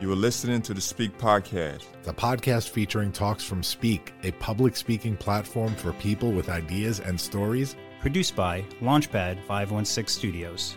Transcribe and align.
You 0.00 0.12
are 0.12 0.16
listening 0.16 0.62
to 0.62 0.74
the 0.74 0.80
Speak 0.80 1.18
Podcast, 1.18 1.82
the 2.04 2.14
podcast 2.14 2.68
featuring 2.68 3.10
talks 3.10 3.42
from 3.42 3.64
Speak, 3.64 4.12
a 4.22 4.30
public 4.30 4.76
speaking 4.76 5.16
platform 5.16 5.74
for 5.74 5.92
people 5.94 6.30
with 6.30 6.50
ideas 6.50 7.00
and 7.00 7.20
stories. 7.20 7.74
Produced 8.00 8.36
by 8.36 8.62
Launchpad 8.80 9.42
516 9.42 10.06
Studios. 10.06 10.76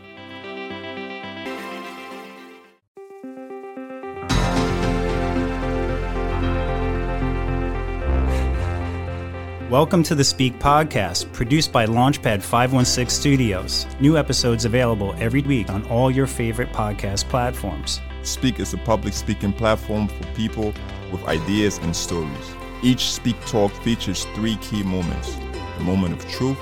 Welcome 9.70 10.02
to 10.02 10.16
the 10.16 10.24
Speak 10.24 10.58
Podcast, 10.58 11.32
produced 11.32 11.72
by 11.72 11.86
Launchpad 11.86 12.42
516 12.42 13.08
Studios. 13.08 13.86
New 14.00 14.18
episodes 14.18 14.66
available 14.66 15.14
every 15.20 15.44
week 15.44 15.70
on 15.70 15.86
all 15.90 16.10
your 16.10 16.26
favorite 16.26 16.70
podcast 16.70 17.30
platforms. 17.30 18.02
Speak 18.24 18.60
is 18.60 18.74
a 18.74 18.78
public 18.78 19.14
speaking 19.14 19.52
platform 19.52 20.08
for 20.08 20.24
people 20.34 20.74
with 21.12 21.24
ideas 21.26 21.80
and 21.80 21.96
stories. 21.96 22.56
Each 22.84 23.12
Speak 23.12 23.40
Talk 23.48 23.72
features 23.84 24.26
three 24.36 24.58
key 24.58 24.84
moments 24.84 25.36
the 25.78 25.84
moment 25.84 26.14
of 26.14 26.30
truth, 26.30 26.60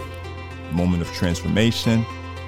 the 0.70 0.76
moment 0.76 1.02
of 1.02 1.12
transformation, 1.12 2.06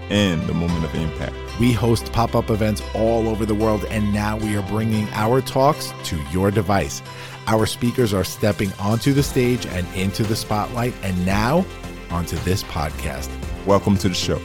and 0.09 0.41
the 0.43 0.53
moment 0.53 0.85
of 0.85 0.95
impact. 0.95 1.35
We 1.59 1.73
host 1.73 2.11
pop 2.13 2.35
up 2.35 2.49
events 2.49 2.81
all 2.95 3.27
over 3.27 3.45
the 3.45 3.55
world, 3.55 3.83
and 3.85 4.13
now 4.13 4.37
we 4.37 4.55
are 4.55 4.61
bringing 4.63 5.09
our 5.11 5.41
talks 5.41 5.91
to 6.05 6.17
your 6.31 6.49
device. 6.49 7.01
Our 7.47 7.65
speakers 7.65 8.13
are 8.13 8.23
stepping 8.23 8.71
onto 8.79 9.11
the 9.11 9.23
stage 9.23 9.65
and 9.65 9.85
into 9.93 10.23
the 10.23 10.35
spotlight, 10.37 10.93
and 11.03 11.25
now 11.25 11.65
onto 12.09 12.37
this 12.37 12.63
podcast. 12.63 13.29
Welcome 13.65 13.97
to 13.97 14.09
the 14.09 14.15
show. 14.15 14.39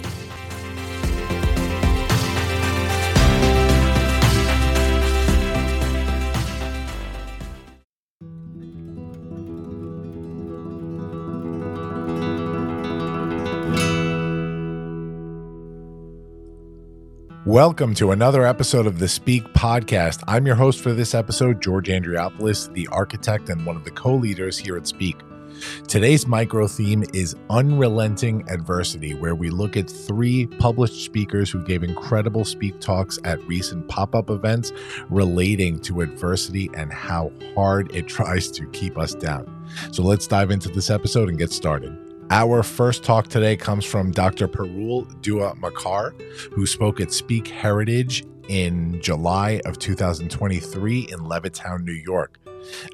Welcome 17.46 17.94
to 17.94 18.10
another 18.10 18.44
episode 18.44 18.88
of 18.88 18.98
the 18.98 19.06
Speak 19.06 19.44
Podcast. 19.52 20.24
I'm 20.26 20.46
your 20.46 20.56
host 20.56 20.80
for 20.80 20.92
this 20.92 21.14
episode, 21.14 21.62
George 21.62 21.86
Andriopoulos, 21.86 22.72
the 22.72 22.88
architect 22.88 23.50
and 23.50 23.64
one 23.64 23.76
of 23.76 23.84
the 23.84 23.92
co 23.92 24.16
leaders 24.16 24.58
here 24.58 24.76
at 24.76 24.88
Speak. 24.88 25.20
Today's 25.86 26.26
micro 26.26 26.66
theme 26.66 27.04
is 27.14 27.36
Unrelenting 27.48 28.50
Adversity, 28.50 29.14
where 29.14 29.36
we 29.36 29.50
look 29.50 29.76
at 29.76 29.88
three 29.88 30.46
published 30.58 31.04
speakers 31.04 31.48
who 31.48 31.64
gave 31.64 31.84
incredible 31.84 32.44
speak 32.44 32.80
talks 32.80 33.16
at 33.22 33.40
recent 33.46 33.86
pop 33.86 34.16
up 34.16 34.28
events 34.28 34.72
relating 35.08 35.78
to 35.82 36.00
adversity 36.00 36.68
and 36.74 36.92
how 36.92 37.30
hard 37.54 37.94
it 37.94 38.08
tries 38.08 38.50
to 38.50 38.66
keep 38.70 38.98
us 38.98 39.14
down. 39.14 39.46
So 39.92 40.02
let's 40.02 40.26
dive 40.26 40.50
into 40.50 40.68
this 40.68 40.90
episode 40.90 41.28
and 41.28 41.38
get 41.38 41.52
started. 41.52 42.05
Our 42.30 42.64
first 42.64 43.04
talk 43.04 43.28
today 43.28 43.56
comes 43.56 43.84
from 43.84 44.10
Dr. 44.10 44.48
Parul 44.48 45.06
Dua 45.22 45.54
Makkar, 45.54 46.12
who 46.52 46.66
spoke 46.66 47.00
at 47.00 47.12
Speak 47.12 47.46
Heritage 47.46 48.24
in 48.48 49.00
July 49.00 49.60
of 49.64 49.78
2023 49.78 51.00
in 51.02 51.20
Levittown, 51.20 51.84
New 51.84 51.92
York. 51.92 52.40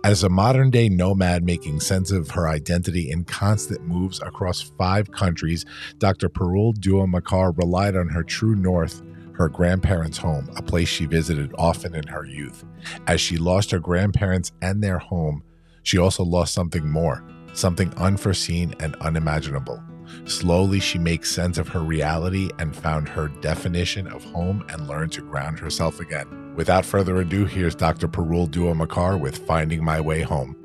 As 0.04 0.22
a 0.22 0.28
modern 0.28 0.68
day 0.68 0.90
nomad 0.90 1.44
making 1.44 1.80
sense 1.80 2.10
of 2.10 2.30
her 2.32 2.46
identity 2.46 3.10
in 3.10 3.24
constant 3.24 3.86
moves 3.86 4.20
across 4.20 4.60
five 4.60 5.10
countries, 5.12 5.64
Dr. 5.96 6.28
Parul 6.28 6.78
Dua 6.78 7.06
Makkar 7.06 7.56
relied 7.56 7.96
on 7.96 8.10
her 8.10 8.22
true 8.22 8.54
north 8.54 9.00
her 9.32 9.48
grandparents' 9.48 10.18
home, 10.18 10.50
a 10.56 10.62
place 10.62 10.88
she 10.88 11.06
visited 11.06 11.54
often 11.56 11.94
in 11.94 12.06
her 12.06 12.26
youth. 12.26 12.64
As 13.06 13.18
she 13.18 13.38
lost 13.38 13.70
her 13.70 13.78
grandparents 13.78 14.52
and 14.60 14.84
their 14.84 14.98
home, 14.98 15.42
she 15.84 15.96
also 15.96 16.22
lost 16.22 16.52
something 16.52 16.86
more 16.86 17.24
something 17.52 17.92
unforeseen 17.96 18.74
and 18.80 18.94
unimaginable. 18.96 19.82
Slowly, 20.26 20.80
she 20.80 20.98
makes 20.98 21.30
sense 21.30 21.58
of 21.58 21.68
her 21.68 21.80
reality 21.80 22.50
and 22.58 22.76
found 22.76 23.08
her 23.08 23.28
definition 23.28 24.06
of 24.06 24.24
home 24.24 24.64
and 24.68 24.88
learned 24.88 25.12
to 25.12 25.22
ground 25.22 25.58
herself 25.58 26.00
again. 26.00 26.54
Without 26.54 26.84
further 26.84 27.20
ado, 27.20 27.44
here's 27.44 27.74
Dr. 27.74 28.08
Parul 28.08 28.50
Dua 28.50 28.74
Makkar 28.74 29.18
with 29.18 29.46
Finding 29.46 29.82
My 29.82 30.00
Way 30.00 30.22
Home. 30.22 30.56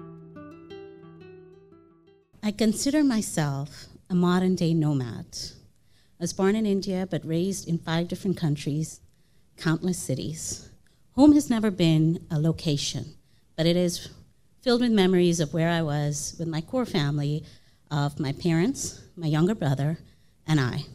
I 2.43 2.51
consider 2.51 3.03
myself 3.03 3.87
a 4.09 4.15
modern 4.15 4.55
day 4.55 4.73
nomad. 4.73 5.25
I 6.19 6.23
was 6.23 6.33
born 6.33 6.55
in 6.55 6.65
India 6.65 7.07
but 7.09 7.25
raised 7.25 7.67
in 7.67 7.77
five 7.77 8.07
different 8.07 8.37
countries, 8.37 9.01
countless 9.57 9.97
cities. 9.97 10.69
Home 11.15 11.33
has 11.33 11.49
never 11.49 11.71
been 11.71 12.25
a 12.29 12.39
location, 12.39 13.15
but 13.55 13.65
it 13.65 13.75
is 13.75 14.09
filled 14.61 14.81
with 14.81 14.91
memories 14.91 15.39
of 15.39 15.53
where 15.53 15.69
I 15.69 15.81
was 15.81 16.35
with 16.39 16.47
my 16.47 16.61
core 16.61 16.85
family 16.85 17.43
of 17.89 18.19
my 18.19 18.33
parents, 18.33 19.01
my 19.15 19.27
younger 19.27 19.55
brother, 19.55 19.99
and 20.45 20.59
I. 20.59 20.85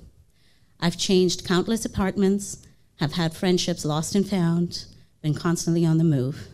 I've 0.80 0.98
changed 0.98 1.46
countless 1.46 1.84
apartments, 1.84 2.66
have 2.96 3.12
had 3.12 3.34
friendships 3.34 3.84
lost 3.84 4.14
and 4.14 4.28
found, 4.28 4.84
been 5.22 5.34
constantly 5.34 5.84
on 5.84 5.98
the 5.98 6.04
move. 6.04 6.48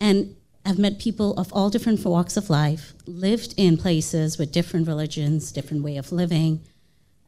And 0.00 0.36
I've 0.64 0.78
met 0.78 0.98
people 0.98 1.34
of 1.34 1.52
all 1.52 1.70
different 1.70 2.04
walks 2.04 2.36
of 2.36 2.50
life, 2.50 2.94
lived 3.06 3.54
in 3.56 3.76
places 3.76 4.38
with 4.38 4.52
different 4.52 4.86
religions, 4.86 5.52
different 5.52 5.82
way 5.82 5.96
of 5.96 6.12
living, 6.12 6.60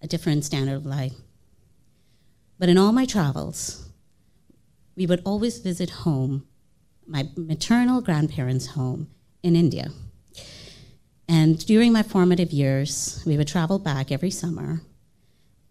a 0.02 0.06
different 0.06 0.44
standard 0.44 0.76
of 0.76 0.86
life. 0.86 1.14
But 2.58 2.68
in 2.68 2.78
all 2.78 2.92
my 2.92 3.04
travels, 3.04 3.88
we 4.96 5.06
would 5.06 5.22
always 5.24 5.58
visit 5.58 5.90
home 5.90 6.46
my 7.06 7.28
maternal 7.36 8.00
grandparents' 8.00 8.68
home 8.68 9.08
in 9.42 9.56
India. 9.56 9.90
And 11.28 11.64
during 11.66 11.92
my 11.92 12.02
formative 12.02 12.52
years, 12.52 13.22
we 13.26 13.36
would 13.36 13.48
travel 13.48 13.78
back 13.78 14.12
every 14.12 14.30
summer, 14.30 14.82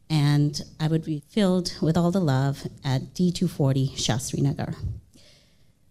and 0.09 0.61
I 0.79 0.87
would 0.87 1.05
be 1.05 1.23
filled 1.29 1.75
with 1.81 1.95
all 1.97 2.11
the 2.11 2.19
love 2.19 2.67
at 2.83 3.13
D240 3.13 3.91
Shastri 3.91 4.41
Nagar. 4.41 4.75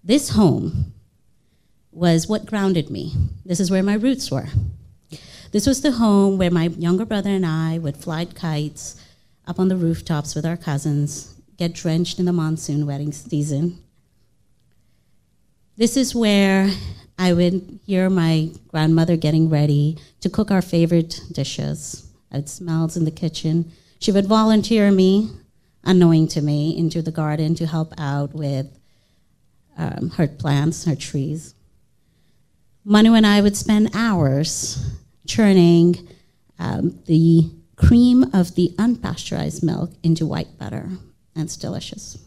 This 0.03 0.31
home 0.31 0.95
was 1.93 2.27
what 2.27 2.47
grounded 2.47 2.91
me. 2.91 3.13
This 3.45 3.61
is 3.61 3.71
where 3.71 3.83
my 3.83 3.95
roots 3.95 4.31
were. 4.31 4.49
This 5.53 5.67
was 5.67 5.83
the 5.83 5.93
home 5.93 6.39
where 6.39 6.51
my 6.51 6.69
younger 6.69 7.05
brother 7.05 7.31
and 7.31 7.45
I 7.45 7.79
would 7.79 7.97
fly 7.97 8.25
kites 8.25 9.01
up 9.47 9.61
on 9.61 9.69
the 9.69 9.77
rooftops 9.77 10.35
with 10.35 10.47
our 10.47 10.57
cousins, 10.57 11.35
get 11.59 11.75
drenched 11.75 12.19
in 12.19 12.25
the 12.25 12.33
monsoon 12.33 12.87
wedding 12.87 13.13
season, 13.13 13.82
this 15.77 15.97
is 15.97 16.15
where 16.15 16.71
I 17.19 17.33
would 17.33 17.81
hear 17.87 18.11
my 18.11 18.51
grandmother 18.69 19.17
getting 19.17 19.49
ready 19.49 19.99
to 20.21 20.31
cook 20.31 20.51
our 20.51 20.63
favorite 20.63 21.21
dishes. 21.31 22.11
It 22.31 22.49
smells 22.49 22.97
in 22.97 23.05
the 23.05 23.11
kitchen. 23.11 23.73
She 23.99 24.13
would 24.13 24.27
volunteer 24.27 24.91
me, 24.91 25.31
unknowing 25.85 26.29
to 26.29 26.43
me, 26.43 26.77
into 26.77 27.03
the 27.03 27.11
garden 27.11 27.55
to 27.57 27.67
help 27.67 27.93
out 27.99 28.35
with 28.35 28.67
um, 29.77 30.11
her 30.17 30.27
plants, 30.27 30.85
her 30.85 30.97
trees. 30.97 31.55
Manu 32.85 33.15
and 33.15 33.27
I 33.27 33.41
would 33.41 33.57
spend 33.57 33.91
hours 33.95 34.85
churning 35.27 36.09
um, 36.59 36.99
the 37.07 37.51
cream 37.77 38.25
of 38.35 38.55
the 38.55 38.75
unpasteurized 38.79 39.63
milk 39.63 39.93
into 40.03 40.27
white 40.27 40.59
butter, 40.59 40.91
it's 41.35 41.57
delicious 41.57 42.19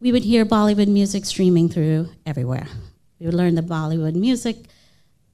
we 0.00 0.12
would 0.12 0.24
hear 0.24 0.46
Bollywood 0.46 0.88
music 0.88 1.26
streaming 1.26 1.68
through 1.68 2.08
everywhere. 2.24 2.66
We 3.18 3.26
would 3.26 3.34
learn 3.34 3.54
the 3.54 3.62
Bollywood 3.62 4.14
music, 4.14 4.56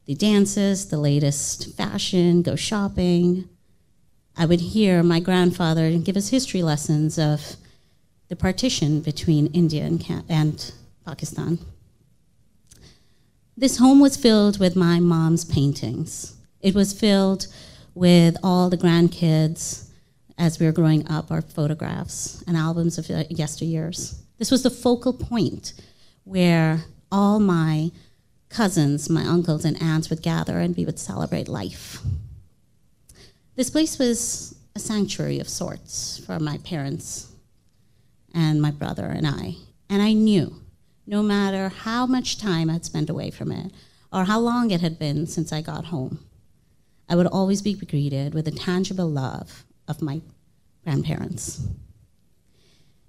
the 0.06 0.14
dances, 0.14 0.88
the 0.88 0.98
latest 0.98 1.76
fashion, 1.76 2.42
go 2.42 2.56
shopping. 2.56 3.48
I 4.36 4.44
would 4.44 4.60
hear 4.60 5.02
my 5.02 5.20
grandfather 5.20 5.96
give 5.98 6.16
us 6.16 6.28
history 6.28 6.62
lessons 6.62 7.18
of 7.18 7.56
the 8.28 8.36
partition 8.36 9.00
between 9.00 9.46
India 9.48 9.84
and, 9.84 10.24
and 10.28 10.72
Pakistan. 11.04 11.60
This 13.56 13.78
home 13.78 14.00
was 14.00 14.16
filled 14.16 14.58
with 14.58 14.74
my 14.74 14.98
mom's 14.98 15.44
paintings. 15.44 16.34
It 16.60 16.74
was 16.74 16.92
filled 16.92 17.46
with 17.94 18.36
all 18.42 18.68
the 18.68 18.76
grandkids 18.76 19.85
as 20.38 20.58
we 20.58 20.66
were 20.66 20.72
growing 20.72 21.08
up, 21.08 21.30
our 21.30 21.42
photographs 21.42 22.42
and 22.46 22.56
albums 22.56 22.98
of 22.98 23.06
uh, 23.10 23.24
yesteryears. 23.24 24.16
This 24.38 24.50
was 24.50 24.62
the 24.62 24.70
focal 24.70 25.12
point 25.12 25.72
where 26.24 26.84
all 27.10 27.40
my 27.40 27.90
cousins, 28.48 29.08
my 29.08 29.24
uncles, 29.24 29.64
and 29.64 29.80
aunts 29.82 30.10
would 30.10 30.22
gather 30.22 30.58
and 30.58 30.76
we 30.76 30.84
would 30.84 30.98
celebrate 30.98 31.48
life. 31.48 32.00
This 33.54 33.70
place 33.70 33.98
was 33.98 34.54
a 34.74 34.78
sanctuary 34.78 35.40
of 35.40 35.48
sorts 35.48 36.22
for 36.26 36.38
my 36.38 36.58
parents 36.58 37.32
and 38.34 38.60
my 38.60 38.70
brother 38.70 39.06
and 39.06 39.26
I. 39.26 39.54
And 39.88 40.02
I 40.02 40.12
knew 40.12 40.60
no 41.06 41.22
matter 41.22 41.70
how 41.70 42.06
much 42.06 42.38
time 42.38 42.68
I'd 42.68 42.84
spent 42.84 43.08
away 43.08 43.30
from 43.30 43.50
it 43.50 43.72
or 44.12 44.24
how 44.24 44.40
long 44.40 44.70
it 44.70 44.80
had 44.80 44.98
been 44.98 45.26
since 45.26 45.52
I 45.52 45.62
got 45.62 45.86
home, 45.86 46.18
I 47.08 47.16
would 47.16 47.26
always 47.26 47.62
be 47.62 47.74
greeted 47.74 48.34
with 48.34 48.48
a 48.48 48.50
tangible 48.50 49.08
love 49.08 49.65
of 49.88 50.02
my 50.02 50.20
grandparents. 50.84 51.66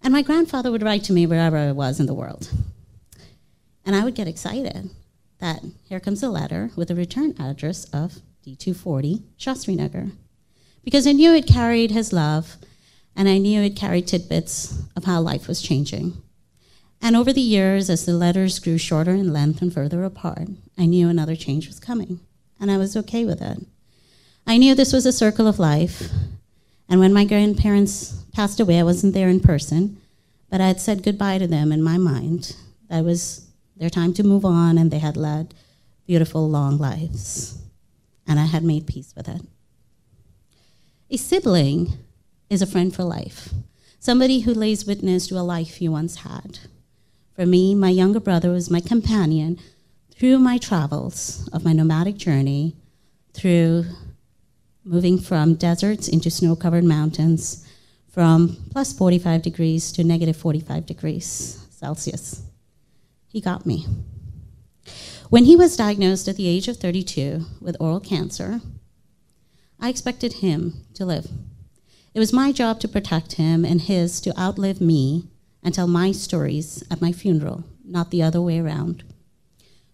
And 0.02 0.14
my 0.14 0.22
grandfather 0.22 0.72
would 0.72 0.84
write 0.84 1.04
to 1.06 1.14
me 1.14 1.26
wherever 1.26 1.58
I 1.58 1.72
was 1.72 2.00
in 2.00 2.06
the 2.06 2.14
world. 2.14 2.50
And 3.86 3.96
I 3.96 4.04
would 4.04 4.16
get 4.16 4.28
excited 4.28 4.90
that 5.40 5.64
here 5.84 6.00
comes 6.00 6.24
a 6.24 6.30
letter 6.30 6.72
with 6.76 6.90
a 6.90 6.96
return 6.96 7.36
address 7.40 7.86
of 7.86 8.22
D240 8.46 9.24
Shastri 9.38 9.76
Nagar. 9.76 10.08
Because 10.84 11.06
I 11.06 11.12
knew 11.12 11.34
it 11.34 11.48
carried 11.48 11.92
his 11.92 12.14
love, 12.14 12.58
and 13.16 13.28
I 13.28 13.38
knew 13.38 13.62
it 13.62 13.76
carried 13.76 14.08
tidbits 14.08 14.82
of 14.96 15.04
how 15.04 15.20
life 15.20 15.48
was 15.48 15.62
changing. 15.62 16.22
And 17.02 17.16
over 17.16 17.34
the 17.34 17.42
years, 17.42 17.90
as 17.90 18.06
the 18.06 18.14
letters 18.14 18.60
grew 18.60 18.78
shorter 18.78 19.12
in 19.12 19.34
length 19.34 19.62
and 19.62 19.74
further 19.74 20.04
apart, 20.04 20.48
I 20.78 20.86
knew 20.86 21.10
another 21.10 21.36
change 21.36 21.68
was 21.68 21.80
coming, 21.80 22.20
and 22.60 22.72
I 22.72 22.78
was 22.78 22.96
okay 22.98 23.26
with 23.26 23.42
it. 23.42 23.60
I 24.46 24.58
knew 24.58 24.74
this 24.74 24.94
was 24.94 25.06
a 25.06 25.12
circle 25.12 25.48
of 25.48 25.60
life, 25.60 26.10
and 26.90 27.00
when 27.00 27.14
my 27.14 27.26
grandparents 27.26 28.24
passed 28.34 28.60
away, 28.60 28.80
I 28.80 28.84
wasn't 28.84 29.14
there 29.14 29.30
in 29.30 29.40
person, 29.40 29.98
but 30.50 30.62
I 30.62 30.68
had 30.68 30.80
said 30.80 31.04
goodbye 31.04 31.38
to 31.40 31.48
them 31.48 31.72
in 31.72 31.84
my 31.84 31.98
mind. 31.98 32.56
That 32.90 33.04
was 33.04 33.48
their 33.76 33.90
time 33.90 34.14
to 34.14 34.24
move 34.24 34.46
on, 34.46 34.78
and 34.78 34.90
they 34.90 35.00
had 35.00 35.18
led 35.18 35.54
beautiful, 36.06 36.50
long 36.50 36.78
lives. 36.78 37.60
And 38.26 38.40
I 38.40 38.46
had 38.46 38.64
made 38.64 38.88
peace 38.88 39.14
with 39.16 39.28
it. 39.28 39.42
A 41.10 41.18
sibling 41.18 41.94
is 42.50 42.62
a 42.62 42.68
friend 42.68 42.94
for 42.96 43.04
life, 43.04 43.50
somebody 44.00 44.42
who 44.42 44.54
lays 44.54 44.86
witness 44.86 45.28
to 45.28 45.38
a 45.38 45.42
life 45.42 45.82
you 45.82 45.92
once 45.92 46.18
had. 46.18 46.60
For 47.36 47.46
me, 47.46 47.76
my 47.76 47.90
younger 47.90 48.20
brother 48.20 48.52
was 48.52 48.70
my 48.70 48.80
companion 48.80 49.60
through 50.16 50.40
my 50.40 50.58
travels 50.58 51.48
of 51.54 51.64
my 51.64 51.74
nomadic 51.74 52.18
journey, 52.18 52.76
through 53.34 53.86
moving 54.88 55.20
from 55.20 55.56
deserts 55.56 56.08
into 56.08 56.32
snow 56.32 56.56
covered 56.56 56.84
mountains, 56.84 57.68
from 58.08 58.58
plus 58.72 58.94
45 58.94 59.42
degrees 59.42 59.92
to 59.92 60.04
negative 60.04 60.38
45 60.38 60.86
degrees 60.86 61.68
Celsius. 61.70 62.42
He 63.28 63.42
got 63.42 63.66
me. 63.66 63.86
When 65.30 65.44
he 65.44 65.56
was 65.56 65.76
diagnosed 65.76 66.28
at 66.28 66.38
the 66.38 66.48
age 66.48 66.68
of 66.68 66.78
32 66.78 67.46
with 67.62 67.76
oral 67.80 68.00
cancer, 68.00 68.62
I 69.80 69.90
expected 69.90 70.34
him 70.34 70.86
to 70.96 71.06
live. 71.06 71.28
It 72.14 72.20
was 72.20 72.34
my 72.34 72.52
job 72.52 72.80
to 72.80 72.88
protect 72.88 73.34
him 73.34 73.66
and 73.66 73.82
his 73.82 74.22
to 74.22 74.40
outlive 74.40 74.82
me 74.82 75.28
and 75.62 75.74
tell 75.74 75.88
my 75.88 76.12
stories 76.14 76.84
at 76.90 77.02
my 77.02 77.12
funeral, 77.12 77.66
not 77.84 78.10
the 78.10 78.24
other 78.24 78.42
way 78.42 78.58
around. 78.58 79.04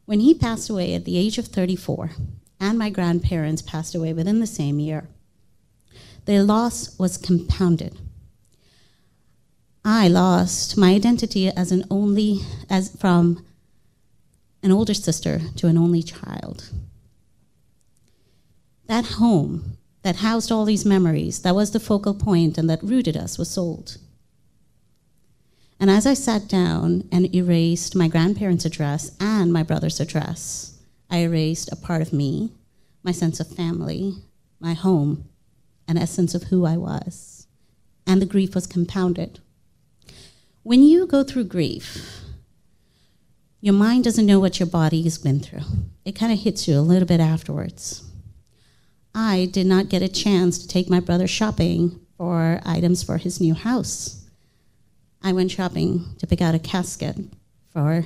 When 0.05 0.19
he 0.19 0.33
passed 0.33 0.69
away 0.69 0.93
at 0.93 1.03
the 1.03 1.17
age 1.17 1.37
of 1.37 1.47
34, 1.47 2.11
and 2.63 2.79
my 2.79 2.89
grandparents 2.89 3.61
passed 3.61 3.93
away 3.93 4.13
within 4.13 4.39
the 4.39 4.47
same 4.47 4.79
year, 4.79 5.09
their 6.23 6.43
loss 6.43 6.97
was 6.97 7.17
compounded. 7.17 7.97
I 9.83 10.07
lost 10.07 10.77
my 10.77 10.93
identity 10.93 11.49
as 11.49 11.73
an 11.73 11.83
only, 11.91 12.39
as 12.69 12.95
from 12.95 13.45
an 14.63 14.71
older 14.71 14.93
sister 14.93 15.41
to 15.57 15.67
an 15.67 15.77
only 15.77 16.01
child. 16.01 16.69
That 18.87 19.05
home 19.19 19.77
that 20.03 20.17
housed 20.17 20.49
all 20.49 20.63
these 20.63 20.85
memories, 20.85 21.41
that 21.41 21.55
was 21.55 21.71
the 21.71 21.81
focal 21.81 22.13
point 22.13 22.57
and 22.57 22.69
that 22.69 22.81
rooted 22.81 23.17
us, 23.17 23.37
was 23.37 23.49
sold. 23.49 23.97
And 25.81 25.89
as 25.89 26.05
I 26.05 26.13
sat 26.13 26.47
down 26.47 27.09
and 27.11 27.33
erased 27.35 27.93
my 27.93 28.07
grandparents' 28.07 28.63
address 28.63 29.11
and 29.19 29.51
my 29.51 29.63
brother's 29.63 29.99
address, 29.99 30.72
I 31.09 31.19
erased 31.19 31.71
a 31.71 31.75
part 31.75 32.01
of 32.01 32.13
me, 32.13 32.51
my 33.03 33.11
sense 33.11 33.39
of 33.39 33.47
family, 33.47 34.15
my 34.59 34.73
home, 34.73 35.29
an 35.87 35.97
essence 35.97 36.33
of 36.33 36.43
who 36.43 36.65
I 36.65 36.77
was. 36.77 37.47
And 38.07 38.21
the 38.21 38.25
grief 38.25 38.55
was 38.55 38.67
compounded. 38.67 39.39
When 40.63 40.83
you 40.83 41.05
go 41.05 41.23
through 41.23 41.45
grief, 41.45 42.21
your 43.61 43.73
mind 43.73 44.03
doesn't 44.03 44.25
know 44.25 44.39
what 44.39 44.59
your 44.59 44.67
body 44.67 45.03
has 45.03 45.17
been 45.17 45.39
through. 45.39 45.63
It 46.05 46.13
kind 46.13 46.33
of 46.33 46.39
hits 46.39 46.67
you 46.67 46.77
a 46.77 46.81
little 46.81 47.07
bit 47.07 47.19
afterwards. 47.19 48.03
I 49.15 49.49
did 49.51 49.67
not 49.67 49.89
get 49.89 50.01
a 50.01 50.09
chance 50.09 50.57
to 50.59 50.67
take 50.67 50.89
my 50.89 50.99
brother 50.99 51.27
shopping 51.27 51.99
for 52.17 52.61
items 52.65 53.03
for 53.03 53.17
his 53.17 53.39
new 53.39 53.53
house 53.53 54.23
I 55.25 55.31
went 55.31 55.51
shopping 55.51 56.03
to 56.19 56.27
pick 56.27 56.41
out 56.41 56.53
a 56.53 56.59
casket 56.59 57.15
for 57.71 58.03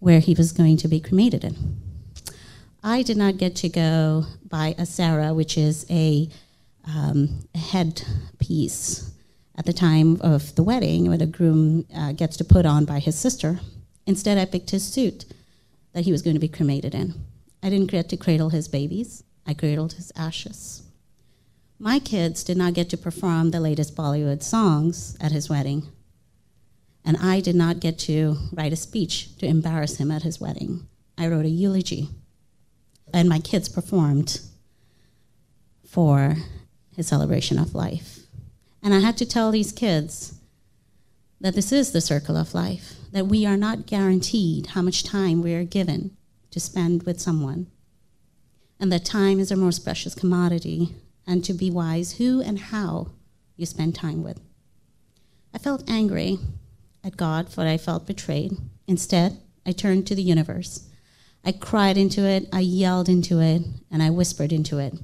where 0.00 0.20
he 0.20 0.34
was 0.34 0.52
going 0.52 0.76
to 0.78 0.88
be 0.88 1.00
cremated 1.00 1.44
in. 1.44 1.80
I 2.82 3.02
did 3.02 3.16
not 3.16 3.36
get 3.36 3.54
to 3.56 3.68
go 3.68 4.24
by 4.48 4.68
a 4.78 4.82
sehra, 4.82 5.34
which 5.34 5.56
is 5.56 5.86
a, 5.90 6.28
um, 6.86 7.46
a 7.54 7.58
head 7.58 8.02
piece 8.38 9.12
at 9.56 9.66
the 9.66 9.72
time 9.72 10.18
of 10.22 10.54
the 10.54 10.62
wedding, 10.62 11.06
where 11.06 11.18
the 11.18 11.26
groom 11.26 11.86
uh, 11.94 12.12
gets 12.12 12.38
to 12.38 12.44
put 12.44 12.64
on 12.64 12.86
by 12.86 12.98
his 12.98 13.18
sister. 13.18 13.60
Instead, 14.06 14.38
I 14.38 14.46
picked 14.46 14.70
his 14.70 14.84
suit 14.84 15.26
that 15.92 16.04
he 16.04 16.12
was 16.12 16.22
going 16.22 16.34
to 16.34 16.40
be 16.40 16.48
cremated 16.48 16.94
in. 16.94 17.14
I 17.62 17.68
didn't 17.68 17.90
get 17.90 18.08
to 18.08 18.16
cradle 18.16 18.48
his 18.48 18.68
babies, 18.68 19.22
I 19.46 19.52
cradled 19.52 19.94
his 19.94 20.10
ashes. 20.16 20.82
My 21.78 21.98
kids 21.98 22.44
did 22.44 22.56
not 22.56 22.74
get 22.74 22.88
to 22.90 22.96
perform 22.96 23.50
the 23.50 23.60
latest 23.60 23.96
Bollywood 23.96 24.42
songs 24.42 25.16
at 25.20 25.32
his 25.32 25.48
wedding, 25.48 25.88
and 27.04 27.16
I 27.16 27.40
did 27.40 27.54
not 27.54 27.80
get 27.80 27.98
to 28.00 28.36
write 28.52 28.72
a 28.72 28.76
speech 28.76 29.36
to 29.38 29.46
embarrass 29.46 29.96
him 29.96 30.10
at 30.10 30.22
his 30.22 30.40
wedding. 30.40 30.86
I 31.16 31.26
wrote 31.26 31.46
a 31.46 31.50
eulogy, 31.50 32.08
and 33.12 33.28
my 33.28 33.38
kids 33.38 33.68
performed 33.68 34.40
for 35.86 36.36
his 36.94 37.08
celebration 37.08 37.58
of 37.58 37.74
life. 37.74 38.20
And 38.82 38.94
I 38.94 39.00
had 39.00 39.16
to 39.18 39.26
tell 39.26 39.50
these 39.50 39.72
kids 39.72 40.34
that 41.40 41.54
this 41.54 41.72
is 41.72 41.92
the 41.92 42.00
circle 42.00 42.36
of 42.36 42.54
life, 42.54 42.94
that 43.12 43.26
we 43.26 43.46
are 43.46 43.56
not 43.56 43.86
guaranteed 43.86 44.68
how 44.68 44.82
much 44.82 45.02
time 45.02 45.42
we 45.42 45.54
are 45.54 45.64
given 45.64 46.16
to 46.50 46.60
spend 46.60 47.04
with 47.04 47.20
someone, 47.20 47.66
and 48.78 48.90
that 48.92 49.04
time 49.04 49.38
is 49.38 49.50
our 49.50 49.58
most 49.58 49.84
precious 49.84 50.14
commodity 50.14 50.94
and 51.26 51.44
to 51.44 51.52
be 51.52 51.70
wise 51.70 52.12
who 52.12 52.40
and 52.40 52.58
how 52.58 53.08
you 53.56 53.66
spend 53.66 53.94
time 53.94 54.22
with. 54.22 54.40
I 55.54 55.58
felt 55.58 55.88
angry 55.88 56.38
at 57.04 57.16
God 57.16 57.48
for 57.48 57.62
I 57.62 57.76
felt 57.76 58.06
betrayed. 58.06 58.52
Instead, 58.86 59.38
I 59.64 59.72
turned 59.72 60.06
to 60.06 60.14
the 60.14 60.22
universe. 60.22 60.88
I 61.44 61.52
cried 61.52 61.96
into 61.96 62.22
it, 62.24 62.48
I 62.52 62.60
yelled 62.60 63.08
into 63.08 63.40
it, 63.40 63.62
and 63.90 64.02
I 64.02 64.10
whispered 64.10 64.52
into 64.52 64.78
it. 64.78 64.94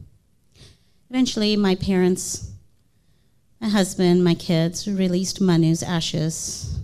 Eventually, 1.09 1.57
my 1.57 1.75
parents, 1.75 2.51
my 3.61 3.69
husband, 3.69 4.23
my 4.23 4.35
kids 4.35 4.87
released 4.87 5.41
Manu's 5.41 5.83
ashes 5.83 6.79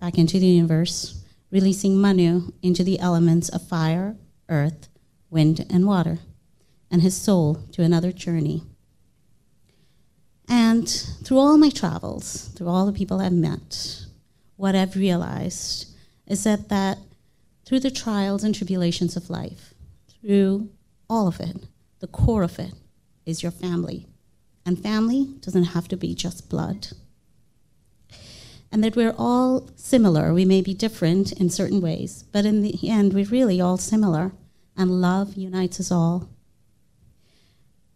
back 0.00 0.18
into 0.18 0.38
the 0.38 0.46
universe, 0.46 1.24
releasing 1.50 2.00
Manu 2.00 2.52
into 2.62 2.84
the 2.84 3.00
elements 3.00 3.48
of 3.48 3.66
fire, 3.66 4.16
earth, 4.48 4.88
wind, 5.30 5.66
and 5.70 5.86
water 5.86 6.18
and 6.94 7.02
his 7.02 7.16
soul 7.16 7.56
to 7.72 7.82
another 7.82 8.12
journey. 8.12 8.62
And 10.48 10.88
through 10.88 11.38
all 11.38 11.58
my 11.58 11.68
travels, 11.68 12.50
through 12.54 12.68
all 12.68 12.86
the 12.86 12.92
people 12.92 13.20
I've 13.20 13.32
met, 13.32 14.04
what 14.64 14.74
I've 14.74 14.96
realized 14.96 15.94
is 16.26 16.44
that, 16.44 16.70
that 16.70 16.96
through 17.66 17.80
the 17.80 17.90
trials 17.90 18.42
and 18.42 18.54
tribulations 18.54 19.14
of 19.14 19.28
life, 19.28 19.74
through 20.08 20.70
all 21.06 21.28
of 21.28 21.38
it, 21.38 21.66
the 21.98 22.06
core 22.06 22.42
of 22.42 22.58
it 22.58 22.72
is 23.26 23.42
your 23.42 23.52
family. 23.52 24.06
And 24.64 24.78
family 24.78 25.34
doesn't 25.40 25.74
have 25.74 25.86
to 25.88 25.98
be 25.98 26.14
just 26.14 26.48
blood. 26.48 26.88
And 28.72 28.82
that 28.82 28.96
we're 28.96 29.14
all 29.18 29.68
similar. 29.76 30.32
We 30.32 30.46
may 30.46 30.62
be 30.62 30.72
different 30.72 31.32
in 31.32 31.50
certain 31.50 31.82
ways, 31.82 32.24
but 32.32 32.46
in 32.46 32.62
the 32.62 32.88
end, 32.88 33.12
we're 33.12 33.26
really 33.26 33.60
all 33.60 33.76
similar. 33.76 34.32
And 34.78 35.02
love 35.02 35.34
unites 35.34 35.78
us 35.78 35.92
all 35.92 36.30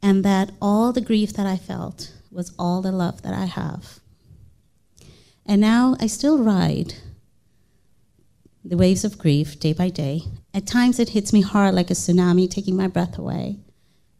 and 0.03 0.23
that 0.23 0.51
all 0.61 0.93
the 0.93 1.01
grief 1.01 1.33
that 1.33 1.47
I 1.47 1.57
felt 1.57 2.13
was 2.31 2.53
all 2.59 2.83
the 2.83 2.93
love 2.93 3.23
that 3.23 3.33
I 3.33 3.47
have. 3.47 4.01
And 5.49 5.63
now 5.63 5.97
I 5.99 6.09
still 6.09 6.39
ride 6.45 6.93
the 8.63 8.77
waves 8.77 9.03
of 9.03 9.17
grief 9.17 9.59
day 9.59 9.73
by 9.73 9.89
day. 9.89 10.25
At 10.53 10.67
times 10.67 10.99
it 10.99 11.09
hits 11.11 11.33
me 11.33 11.41
hard 11.41 11.75
like 11.75 11.91
a 11.91 11.95
tsunami, 11.95 12.51
taking 12.51 12.77
my 12.77 12.87
breath 12.87 13.17
away, 13.17 13.57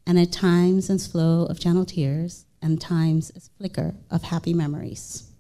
and 0.07 0.19
at 0.19 0.33
times 0.33 0.89
a 0.89 0.99
flow 0.99 1.45
of 1.45 1.61
gentle 1.61 1.85
tears, 1.85 2.47
and 2.63 2.81
times 2.81 3.31
a 3.37 3.41
flicker 3.41 3.95
of 4.11 4.23
happy 4.23 4.55
memories. 4.55 5.31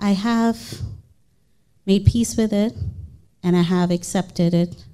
I 0.00 0.10
have 0.14 0.80
made 1.86 2.04
peace 2.04 2.36
with 2.36 2.52
it, 2.52 2.74
and 3.40 3.56
I 3.56 3.62
have 3.62 3.92
accepted 3.92 4.52
it 4.52 4.84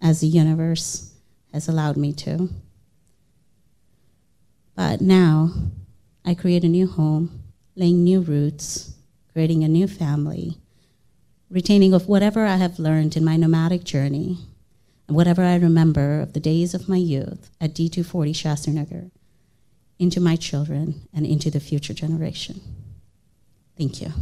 as 0.00 0.20
the 0.20 0.26
universe 0.26 1.12
has 1.52 1.68
allowed 1.68 1.98
me 1.98 2.14
to. 2.14 2.48
But 4.74 5.02
now 5.02 5.50
I 6.24 6.32
create 6.32 6.64
a 6.64 6.68
new 6.68 6.86
home, 6.86 7.42
laying 7.76 8.02
new 8.02 8.22
roots, 8.22 8.94
creating 9.32 9.64
a 9.64 9.68
new 9.68 9.88
family, 9.88 10.58
retaining 11.50 11.94
of 11.94 12.08
whatever 12.08 12.44
I 12.44 12.56
have 12.56 12.78
learned 12.78 13.16
in 13.16 13.24
my 13.24 13.36
nomadic 13.36 13.84
journey 13.84 14.38
and 15.08 15.16
whatever 15.16 15.42
I 15.42 15.56
remember 15.56 16.20
of 16.20 16.32
the 16.32 16.40
days 16.40 16.74
of 16.74 16.88
my 16.88 16.96
youth 16.96 17.50
at 17.60 17.74
D240 17.74 18.30
Shastrinagar 18.30 19.10
into 19.98 20.20
my 20.20 20.36
children 20.36 21.08
and 21.14 21.24
into 21.24 21.50
the 21.50 21.60
future 21.60 21.94
generation. 21.94 22.60
Thank 23.78 24.02
you. 24.02 24.12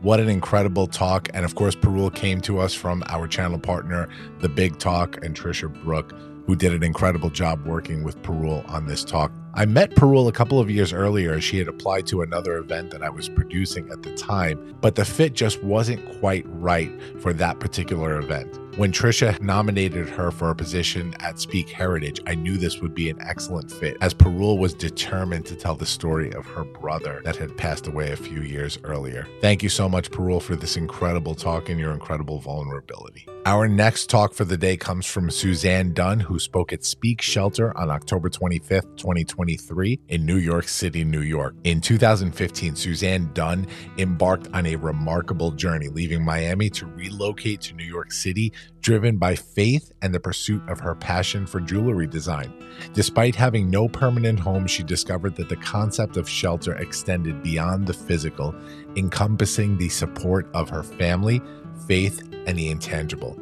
What 0.00 0.20
an 0.20 0.28
incredible 0.28 0.86
talk. 0.86 1.28
And 1.34 1.44
of 1.44 1.54
course, 1.54 1.74
Parul 1.74 2.14
came 2.14 2.40
to 2.42 2.60
us 2.60 2.72
from 2.72 3.02
our 3.08 3.26
channel 3.26 3.58
partner, 3.58 4.08
The 4.40 4.48
Big 4.48 4.78
Talk, 4.78 5.24
and 5.24 5.34
Trisha 5.34 5.68
Brook, 5.82 6.14
who 6.48 6.56
did 6.56 6.72
an 6.72 6.82
incredible 6.82 7.28
job 7.28 7.62
working 7.66 8.02
with 8.02 8.20
Parul 8.22 8.66
on 8.70 8.86
this 8.86 9.04
talk. 9.04 9.30
I 9.54 9.64
met 9.64 9.90
Parul 9.92 10.28
a 10.28 10.32
couple 10.32 10.60
of 10.60 10.70
years 10.70 10.92
earlier. 10.92 11.34
As 11.34 11.44
she 11.44 11.58
had 11.58 11.68
applied 11.68 12.06
to 12.08 12.22
another 12.22 12.58
event 12.58 12.90
that 12.90 13.02
I 13.02 13.08
was 13.08 13.28
producing 13.28 13.90
at 13.90 14.02
the 14.02 14.14
time, 14.14 14.76
but 14.80 14.94
the 14.94 15.04
fit 15.04 15.32
just 15.32 15.62
wasn't 15.62 16.20
quite 16.20 16.44
right 16.46 16.92
for 17.20 17.32
that 17.34 17.58
particular 17.58 18.18
event. 18.18 18.58
When 18.78 18.92
Trisha 18.92 19.40
nominated 19.40 20.08
her 20.10 20.30
for 20.30 20.50
a 20.50 20.54
position 20.54 21.12
at 21.18 21.40
Speak 21.40 21.68
Heritage, 21.68 22.20
I 22.28 22.36
knew 22.36 22.56
this 22.56 22.80
would 22.80 22.94
be 22.94 23.10
an 23.10 23.20
excellent 23.20 23.72
fit, 23.72 23.96
as 24.00 24.14
Parul 24.14 24.56
was 24.56 24.72
determined 24.72 25.46
to 25.46 25.56
tell 25.56 25.74
the 25.74 25.84
story 25.84 26.32
of 26.32 26.46
her 26.46 26.62
brother 26.62 27.20
that 27.24 27.34
had 27.34 27.56
passed 27.56 27.88
away 27.88 28.12
a 28.12 28.16
few 28.16 28.42
years 28.42 28.78
earlier. 28.84 29.26
Thank 29.40 29.64
you 29.64 29.68
so 29.68 29.88
much, 29.88 30.12
Parul, 30.12 30.40
for 30.40 30.54
this 30.54 30.76
incredible 30.76 31.34
talk 31.34 31.68
and 31.68 31.80
your 31.80 31.90
incredible 31.90 32.38
vulnerability. 32.38 33.26
Our 33.46 33.66
next 33.66 34.10
talk 34.10 34.32
for 34.32 34.44
the 34.44 34.56
day 34.56 34.76
comes 34.76 35.06
from 35.06 35.28
Suzanne 35.30 35.92
Dunn, 35.92 36.20
who 36.20 36.38
spoke 36.38 36.72
at 36.72 36.84
Speak 36.84 37.20
Shelter 37.20 37.76
on 37.76 37.90
October 37.90 38.30
25th, 38.30 38.94
2023, 39.38 40.00
in 40.08 40.26
New 40.26 40.36
York 40.36 40.66
City, 40.66 41.04
New 41.04 41.22
York. 41.22 41.54
In 41.62 41.80
2015, 41.80 42.74
Suzanne 42.74 43.30
Dunn 43.34 43.66
embarked 43.96 44.48
on 44.52 44.66
a 44.66 44.74
remarkable 44.76 45.52
journey, 45.52 45.88
leaving 45.88 46.24
Miami 46.24 46.68
to 46.70 46.86
relocate 46.86 47.60
to 47.62 47.74
New 47.74 47.84
York 47.84 48.10
City 48.10 48.52
driven 48.80 49.16
by 49.16 49.34
faith 49.34 49.92
and 50.02 50.14
the 50.14 50.20
pursuit 50.20 50.62
of 50.68 50.80
her 50.80 50.94
passion 50.94 51.46
for 51.46 51.60
jewelry 51.60 52.06
design. 52.06 52.52
Despite 52.94 53.34
having 53.34 53.70
no 53.70 53.88
permanent 53.88 54.40
home, 54.40 54.66
she 54.66 54.82
discovered 54.82 55.36
that 55.36 55.48
the 55.48 55.56
concept 55.56 56.16
of 56.16 56.28
shelter 56.28 56.74
extended 56.76 57.42
beyond 57.42 57.86
the 57.86 57.94
physical, 57.94 58.54
encompassing 58.96 59.76
the 59.76 59.88
support 59.88 60.48
of 60.54 60.68
her 60.68 60.82
family, 60.82 61.40
faith, 61.86 62.22
and 62.46 62.58
the 62.58 62.70
intangible. 62.70 63.38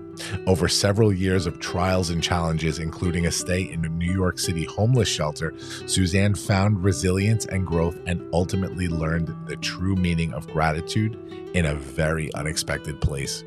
Over 0.47 0.69
several 0.69 1.13
years 1.13 1.47
of 1.47 1.61
trials 1.61 2.11
and 2.11 2.23
challenges, 2.23 2.79
including 2.79 3.27
a 3.27 3.31
stay 3.31 3.63
in 3.63 3.85
a 3.85 3.89
New 3.89 4.13
York 4.13 4.39
City 4.39 4.65
homeless 4.65 5.09
shelter, 5.09 5.55
Suzanne 5.87 6.35
found 6.35 6.83
resilience 6.83 7.47
and 7.47 7.67
growth 7.67 7.99
and 8.07 8.27
ultimately 8.33 8.89
learned 8.89 9.35
the 9.47 9.57
true 9.57 9.97
meaning 9.97 10.33
of 10.33 10.47
gratitude 10.49 11.15
in 11.55 11.67
a 11.67 11.75
very 11.75 12.33
unexpected 12.35 13.01
place. 13.01 13.45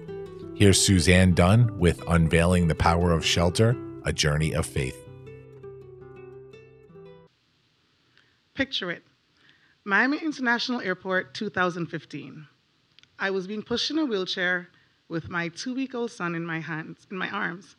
Here's 0.55 0.81
Suzanne 0.81 1.33
Dunn 1.33 1.77
with 1.79 2.01
Unveiling 2.07 2.67
the 2.67 2.75
Power 2.75 3.11
of 3.11 3.25
Shelter 3.25 3.77
A 4.03 4.11
Journey 4.11 4.53
of 4.53 4.65
Faith. 4.65 4.97
Picture 8.53 8.91
it 8.91 9.03
Miami 9.85 10.17
International 10.17 10.81
Airport 10.81 11.33
2015. 11.33 12.45
I 13.17 13.31
was 13.31 13.47
being 13.47 13.63
pushed 13.63 13.89
in 13.89 13.99
a 13.99 14.05
wheelchair 14.05 14.67
with 15.09 15.29
my 15.29 15.49
two 15.49 15.73
week 15.73 15.93
old 15.93 16.11
son 16.11 16.35
in 16.35 16.45
my 16.45 16.59
hands, 16.59 17.05
in 17.11 17.17
my 17.17 17.29
arms, 17.29 17.75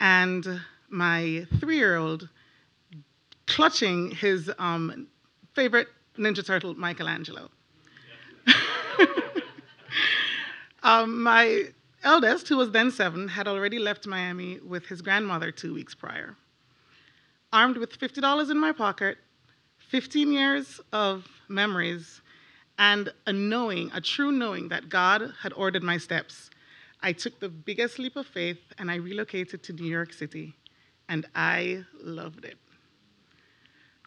and 0.00 0.60
my 0.90 1.46
three 1.60 1.76
year 1.76 1.96
old 1.96 2.28
clutching 3.46 4.10
his 4.10 4.50
um, 4.58 5.06
favorite 5.54 5.88
Ninja 6.18 6.44
Turtle, 6.44 6.74
Michelangelo. 6.74 7.48
um, 10.82 11.22
my 11.22 11.64
eldest, 12.02 12.48
who 12.48 12.56
was 12.56 12.70
then 12.70 12.90
seven, 12.90 13.28
had 13.28 13.48
already 13.48 13.78
left 13.78 14.06
Miami 14.06 14.58
with 14.60 14.86
his 14.86 15.00
grandmother 15.00 15.50
two 15.50 15.72
weeks 15.74 15.94
prior. 15.94 16.36
Armed 17.52 17.78
with 17.78 17.98
$50 17.98 18.50
in 18.50 18.58
my 18.58 18.72
pocket, 18.72 19.16
15 19.78 20.32
years 20.32 20.80
of 20.92 21.26
memories, 21.48 22.20
and 22.78 23.12
a 23.26 23.32
knowing, 23.32 23.90
a 23.94 24.00
true 24.00 24.30
knowing 24.30 24.68
that 24.68 24.88
God 24.88 25.32
had 25.42 25.52
ordered 25.54 25.82
my 25.82 25.96
steps, 25.96 26.47
I 27.00 27.12
took 27.12 27.38
the 27.38 27.48
biggest 27.48 27.98
leap 27.98 28.16
of 28.16 28.26
faith 28.26 28.60
and 28.78 28.90
I 28.90 28.96
relocated 28.96 29.62
to 29.64 29.72
New 29.72 29.90
York 29.90 30.12
City, 30.12 30.54
and 31.08 31.26
I 31.34 31.84
loved 32.00 32.44
it. 32.44 32.58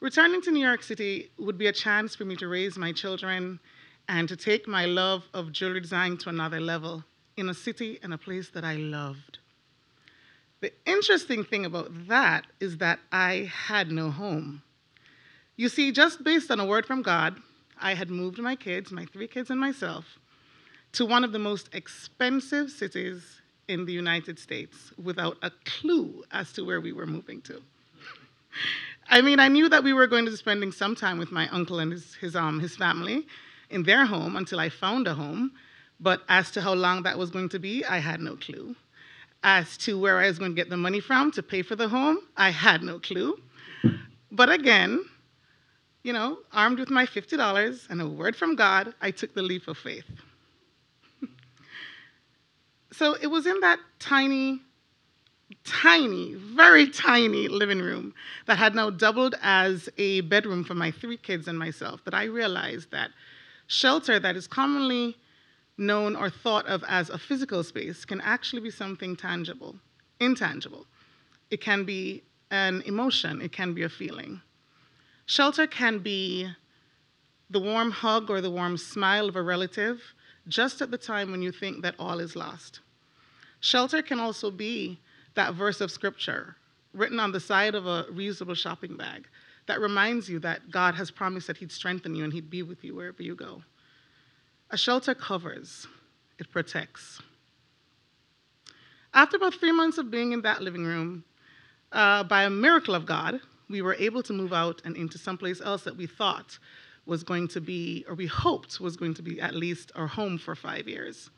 Returning 0.02 0.42
to 0.42 0.52
New 0.52 0.66
York 0.66 0.84
City 0.84 1.32
would 1.38 1.58
be 1.58 1.68
a 1.68 1.74
chance 1.74 2.16
for 2.16 2.26
me 2.26 2.36
to 2.38 2.48
raise 2.48 2.78
my 2.78 2.92
children 2.92 3.60
and 4.10 4.28
to 4.28 4.36
take 4.36 4.68
my 4.68 4.86
love 4.86 5.24
of 5.34 5.52
jewelry 5.52 5.80
design 5.80 6.18
to 6.18 6.30
another 6.30 6.60
level 6.60 7.04
in 7.38 7.50
a 7.50 7.54
city 7.54 8.00
and 8.04 8.14
a 8.14 8.18
place 8.18 8.50
that 8.50 8.66
I 8.66 8.76
loved. 8.76 9.40
The 10.60 10.74
interesting 10.86 11.44
thing 11.44 11.66
about 11.66 12.08
that 12.08 12.46
is 12.60 12.78
that 12.78 13.00
I 13.12 13.52
had 13.52 13.92
no 13.92 14.12
home. 14.12 14.64
You 15.56 15.70
see, 15.70 15.92
just 15.92 16.24
based 16.24 16.52
on 16.52 16.60
a 16.60 16.66
word 16.66 16.86
from 16.86 17.02
God, 17.02 17.38
I 17.80 17.94
had 17.94 18.10
moved 18.10 18.40
my 18.40 18.56
kids, 18.56 18.92
my 18.92 19.06
three 19.06 19.28
kids 19.28 19.50
and 19.50 19.60
myself, 19.60 20.20
to 20.94 21.06
one 21.06 21.24
of 21.24 21.32
the 21.32 21.40
most 21.40 21.70
expensive 21.74 22.70
cities 22.70 23.42
in 23.68 23.86
the 23.86 23.94
United 23.94 24.38
States 24.38 24.92
without 25.02 25.38
a 25.42 25.52
clue 25.66 26.24
as 26.32 26.52
to 26.54 26.64
where 26.64 26.82
we 26.82 26.92
were 26.92 27.06
moving 27.06 27.42
to. 27.42 27.62
I 29.10 29.22
mean, 29.22 29.40
I 29.40 29.48
knew 29.48 29.70
that 29.70 29.84
we 29.84 29.94
were 29.94 30.08
going 30.08 30.26
to 30.26 30.32
be 30.32 30.38
spending 30.38 30.72
some 30.72 30.96
time 30.96 31.18
with 31.18 31.32
my 31.32 31.48
uncle 31.50 31.80
and 31.80 31.92
his, 31.92 32.16
his, 32.16 32.36
um, 32.36 32.60
his 32.60 32.76
family 32.76 33.28
in 33.70 33.84
their 33.84 34.06
home 34.06 34.36
until 34.36 34.60
I 34.60 34.70
found 34.70 35.08
a 35.08 35.14
home. 35.14 35.52
But 36.00 36.22
as 36.30 36.52
to 36.52 36.62
how 36.62 36.74
long 36.74 37.04
that 37.04 37.18
was 37.18 37.30
going 37.30 37.50
to 37.50 37.60
be, 37.60 37.86
I 37.86 38.00
had 38.00 38.20
no 38.20 38.36
clue. 38.36 38.76
As 39.44 39.78
to 39.80 40.00
where 40.00 40.20
I 40.20 40.28
was 40.28 40.40
going 40.40 40.52
to 40.52 40.56
get 40.56 40.70
the 40.70 40.78
money 40.78 41.00
from 41.00 41.32
to 41.32 41.44
pay 41.44 41.62
for 41.62 41.76
the 41.76 41.88
home, 41.88 42.20
I 42.38 42.50
had 42.50 42.84
no 42.84 43.00
clue. 43.00 43.40
But 44.32 44.50
again, 44.50 45.04
you 46.04 46.14
know, 46.14 46.40
armed 46.52 46.80
with 46.80 46.90
my 46.90 47.06
$50 47.06 47.90
and 47.90 48.02
a 48.02 48.08
word 48.08 48.36
from 48.36 48.56
God, 48.56 48.94
I 49.02 49.12
took 49.12 49.34
the 49.34 49.42
leap 49.42 49.68
of 49.68 49.78
faith. 49.78 50.06
So 52.92 53.16
it 53.22 53.28
was 53.28 53.48
in 53.48 53.60
that 53.62 53.80
tiny, 54.00 54.62
tiny, 55.64 56.36
very 56.36 56.90
tiny 56.90 57.48
living 57.48 57.80
room 57.80 58.14
that 58.48 58.58
had 58.58 58.76
now 58.76 58.90
doubled 58.90 59.36
as 59.42 59.90
a 59.98 60.22
bedroom 60.22 60.64
for 60.64 60.76
my 60.76 60.92
three 60.92 61.18
kids 61.18 61.48
and 61.48 61.58
myself 61.58 62.04
that 62.06 62.14
I 62.14 62.26
realized 62.26 62.92
that 62.92 63.12
shelter 63.68 64.20
that 64.20 64.36
is 64.36 64.48
commonly 64.48 65.16
known 65.78 66.16
or 66.16 66.30
thought 66.30 66.68
of 66.68 66.84
as 66.88 67.10
a 67.10 67.18
physical 67.18 67.64
space 67.64 68.04
can 68.06 68.22
actually 68.22 68.62
be 68.62 68.70
something 68.70 69.16
tangible, 69.16 69.76
intangible. 70.20 70.86
It 71.50 71.62
can 71.62 71.86
be 71.86 72.24
an 72.52 72.84
emotion, 72.86 73.42
it 73.42 73.54
can 73.54 73.74
be 73.74 73.84
a 73.84 73.90
feeling. 73.90 74.42
Shelter 75.26 75.66
can 75.66 76.00
be 76.00 76.50
the 77.50 77.60
warm 77.60 77.92
hug 77.92 78.30
or 78.30 78.42
the 78.42 78.52
warm 78.52 78.78
smile 78.78 79.30
of 79.30 79.36
a 79.36 79.42
relative 79.42 80.02
just 80.52 80.82
at 80.82 80.92
the 80.92 80.98
time 80.98 81.32
when 81.32 81.42
you 81.42 81.52
think 81.52 81.82
that 81.82 81.96
all 81.98 82.20
is 82.20 82.36
lost. 82.36 82.82
Shelter 83.62 84.02
can 84.02 84.20
also 84.20 84.52
be 84.52 85.00
that 85.36 85.54
verse 85.54 85.82
of 85.82 85.92
scripture 85.92 86.56
written 86.94 87.20
on 87.20 87.32
the 87.32 87.40
side 87.40 87.74
of 87.74 87.88
a 87.88 88.04
reusable 88.12 88.56
shopping 88.56 88.98
bag 88.98 89.28
that 89.68 89.80
reminds 89.80 90.30
you 90.30 90.40
that 90.40 90.70
God 90.70 90.94
has 90.96 91.10
promised 91.10 91.48
that 91.48 91.58
He'd 91.58 91.72
strengthen 91.72 92.16
you 92.16 92.26
and 92.26 92.34
He'd 92.34 92.50
be 92.50 92.64
with 92.64 92.84
you 92.84 92.94
wherever 92.96 93.24
you 93.24 93.36
go. 93.36 93.64
A 94.72 94.78
shelter 94.78 95.16
covers, 95.16 95.88
it 96.38 96.52
protects. 96.52 97.22
After 99.14 99.38
about 99.38 99.56
three 99.56 99.72
months 99.72 99.98
of 99.98 100.12
being 100.12 100.34
in 100.34 100.42
that 100.42 100.62
living 100.62 100.84
room, 100.84 101.24
uh, 101.92 102.24
by 102.24 102.44
a 102.44 102.50
miracle 102.50 102.96
of 102.96 103.06
God, 103.06 103.40
we 103.70 103.82
were 103.82 103.96
able 103.96 104.24
to 104.24 104.34
move 104.34 104.52
out 104.52 104.82
and 104.84 104.98
into 104.98 105.18
someplace 105.18 105.62
else 105.62 105.84
that 105.84 105.96
we 105.96 106.08
thought 106.08 106.58
was 107.06 107.24
going 107.24 107.48
to 107.50 107.62
be, 107.62 108.06
or 108.08 108.16
we 108.16 108.28
hoped 108.28 108.80
was 108.80 108.96
going 108.96 109.14
to 109.16 109.22
be 109.22 109.42
at 109.42 109.56
least 109.56 109.92
our 109.96 110.08
home 110.08 110.38
for 110.38 110.56
five 110.56 110.88
years. 110.88 111.30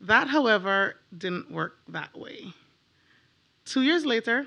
That, 0.00 0.28
however, 0.28 0.96
didn't 1.16 1.50
work 1.50 1.78
that 1.88 2.16
way. 2.16 2.52
Two 3.64 3.82
years 3.82 4.04
later, 4.04 4.46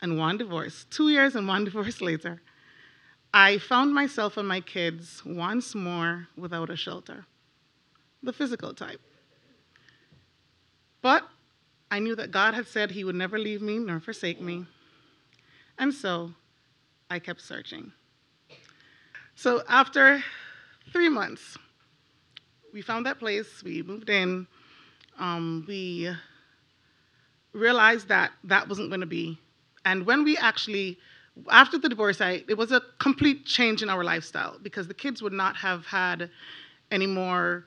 and 0.00 0.18
one 0.18 0.36
divorce, 0.36 0.86
two 0.90 1.08
years 1.08 1.34
and 1.34 1.48
one 1.48 1.64
divorce 1.68 2.00
later, 2.00 2.42
I 3.32 3.58
found 3.58 3.94
myself 3.94 4.36
and 4.36 4.46
my 4.46 4.60
kids 4.60 5.22
once 5.24 5.74
more 5.74 6.28
without 6.36 6.70
a 6.70 6.76
shelter, 6.76 7.26
the 8.22 8.32
physical 8.32 8.74
type. 8.74 9.00
But 11.02 11.28
I 11.90 11.98
knew 11.98 12.14
that 12.14 12.30
God 12.30 12.54
had 12.54 12.66
said 12.66 12.92
He 12.92 13.04
would 13.04 13.14
never 13.14 13.38
leave 13.38 13.60
me 13.60 13.78
nor 13.78 14.00
forsake 14.00 14.40
me. 14.40 14.66
And 15.78 15.92
so 15.92 16.32
I 17.10 17.18
kept 17.18 17.40
searching. 17.40 17.92
So 19.36 19.62
after 19.68 20.22
three 20.92 21.08
months, 21.08 21.58
we 22.72 22.82
found 22.82 23.06
that 23.06 23.18
place, 23.18 23.62
we 23.64 23.82
moved 23.82 24.10
in, 24.10 24.46
um, 25.18 25.64
we 25.68 26.10
realized 27.52 28.08
that 28.08 28.32
that 28.44 28.68
wasn't 28.68 28.90
going 28.90 29.00
to 29.00 29.06
be. 29.06 29.38
And 29.84 30.06
when 30.06 30.24
we 30.24 30.36
actually 30.36 30.98
after 31.50 31.78
the 31.78 31.88
divorce, 31.88 32.20
I, 32.20 32.44
it 32.48 32.56
was 32.56 32.72
a 32.72 32.80
complete 32.98 33.44
change 33.44 33.82
in 33.82 33.90
our 33.90 34.04
lifestyle 34.04 34.58
because 34.62 34.86
the 34.86 34.94
kids 34.94 35.22
would 35.22 35.32
not 35.32 35.56
have 35.56 35.84
had 35.86 36.30
any 36.90 37.06
more 37.06 37.64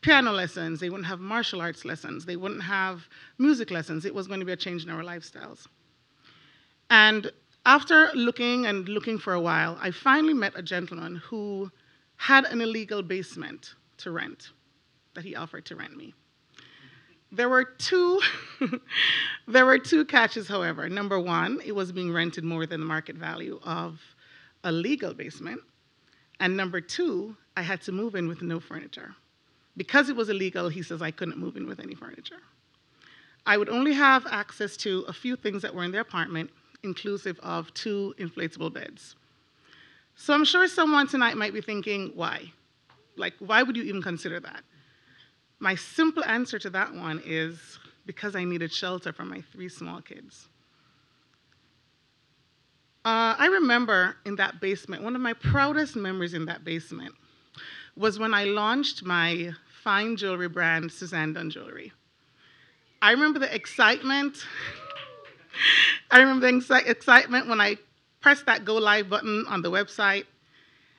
piano 0.00 0.32
lessons, 0.32 0.80
they 0.80 0.90
wouldn't 0.90 1.06
have 1.06 1.20
martial 1.20 1.60
arts 1.60 1.84
lessons, 1.84 2.26
they 2.26 2.36
wouldn't 2.36 2.62
have 2.62 3.08
music 3.38 3.70
lessons. 3.70 4.04
It 4.04 4.14
was 4.14 4.26
going 4.26 4.40
to 4.40 4.46
be 4.46 4.52
a 4.52 4.56
change 4.56 4.84
in 4.84 4.90
our 4.90 5.02
lifestyles. 5.02 5.66
And 6.90 7.30
after 7.66 8.10
looking 8.14 8.66
and 8.66 8.88
looking 8.88 9.18
for 9.18 9.32
a 9.32 9.40
while, 9.40 9.78
I 9.80 9.90
finally 9.90 10.34
met 10.34 10.52
a 10.56 10.62
gentleman 10.62 11.16
who 11.16 11.70
had 12.16 12.44
an 12.44 12.60
illegal 12.60 13.02
basement 13.02 13.74
to 13.98 14.10
rent 14.10 14.50
that 15.14 15.24
he 15.24 15.34
offered 15.34 15.64
to 15.66 15.76
rent 15.76 15.96
me. 15.96 16.14
There 17.32 17.48
were 17.48 17.64
two 17.64 18.20
there 19.48 19.66
were 19.66 19.78
two 19.78 20.04
catches, 20.04 20.46
however. 20.46 20.88
Number 20.88 21.18
one, 21.18 21.60
it 21.64 21.72
was 21.72 21.90
being 21.90 22.12
rented 22.12 22.44
more 22.44 22.66
than 22.66 22.80
the 22.80 22.86
market 22.86 23.16
value 23.16 23.58
of 23.64 24.00
a 24.62 24.70
legal 24.70 25.14
basement. 25.14 25.60
And 26.40 26.56
number 26.56 26.80
two, 26.80 27.36
I 27.56 27.62
had 27.62 27.80
to 27.82 27.92
move 27.92 28.14
in 28.14 28.28
with 28.28 28.42
no 28.42 28.60
furniture. 28.60 29.14
Because 29.76 30.08
it 30.08 30.16
was 30.16 30.28
illegal, 30.28 30.68
he 30.68 30.82
says 30.82 31.02
I 31.02 31.10
couldn't 31.10 31.38
move 31.38 31.56
in 31.56 31.66
with 31.66 31.80
any 31.80 31.94
furniture. 31.94 32.40
I 33.46 33.56
would 33.56 33.68
only 33.68 33.92
have 33.92 34.26
access 34.30 34.76
to 34.78 35.04
a 35.08 35.12
few 35.12 35.36
things 35.36 35.62
that 35.62 35.74
were 35.74 35.84
in 35.84 35.90
the 35.90 36.00
apartment, 36.00 36.50
inclusive 36.84 37.38
of 37.42 37.72
two 37.74 38.14
inflatable 38.18 38.72
beds. 38.72 39.16
So 40.16 40.32
I'm 40.32 40.44
sure 40.44 40.68
someone 40.68 41.08
tonight 41.08 41.36
might 41.36 41.52
be 41.52 41.60
thinking, 41.60 42.12
why? 42.14 42.52
Like, 43.16 43.34
why 43.40 43.62
would 43.62 43.76
you 43.76 43.82
even 43.84 44.02
consider 44.02 44.38
that? 44.40 44.62
My 45.58 45.74
simple 45.74 46.24
answer 46.24 46.58
to 46.58 46.70
that 46.70 46.94
one 46.94 47.22
is 47.24 47.78
because 48.06 48.36
I 48.36 48.44
needed 48.44 48.72
shelter 48.72 49.12
for 49.12 49.24
my 49.24 49.40
three 49.52 49.68
small 49.68 50.00
kids. 50.00 50.48
Uh, 53.04 53.34
I 53.38 53.46
remember 53.46 54.16
in 54.24 54.36
that 54.36 54.60
basement, 54.60 55.02
one 55.02 55.14
of 55.14 55.20
my 55.20 55.34
proudest 55.34 55.96
memories 55.96 56.34
in 56.34 56.46
that 56.46 56.64
basement 56.64 57.14
was 57.96 58.18
when 58.18 58.32
I 58.34 58.44
launched 58.44 59.04
my 59.04 59.52
fine 59.82 60.16
jewelry 60.16 60.48
brand, 60.48 60.90
Suzanne 60.90 61.34
Dunn 61.34 61.50
Jewelry. 61.50 61.92
I 63.02 63.10
remember 63.10 63.38
the 63.38 63.54
excitement. 63.54 64.46
I 66.14 66.20
remember 66.20 66.46
the 66.46 66.52
exci- 66.52 66.88
excitement 66.88 67.48
when 67.48 67.60
I 67.60 67.76
pressed 68.20 68.46
that 68.46 68.64
go 68.64 68.76
live 68.76 69.10
button 69.10 69.44
on 69.48 69.62
the 69.62 69.70
website. 69.72 70.26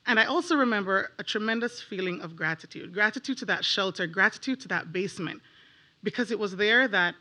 And 0.06 0.20
I 0.20 0.26
also 0.26 0.58
remember 0.58 1.12
a 1.18 1.24
tremendous 1.24 1.82
feeling 1.82 2.20
of 2.20 2.36
gratitude 2.36 2.94
gratitude 2.94 3.38
to 3.38 3.46
that 3.46 3.64
shelter, 3.64 4.08
gratitude 4.08 4.60
to 4.60 4.68
that 4.68 4.92
basement, 4.92 5.42
because 6.04 6.32
it 6.32 6.38
was 6.38 6.58
there 6.58 6.90
that 6.90 7.16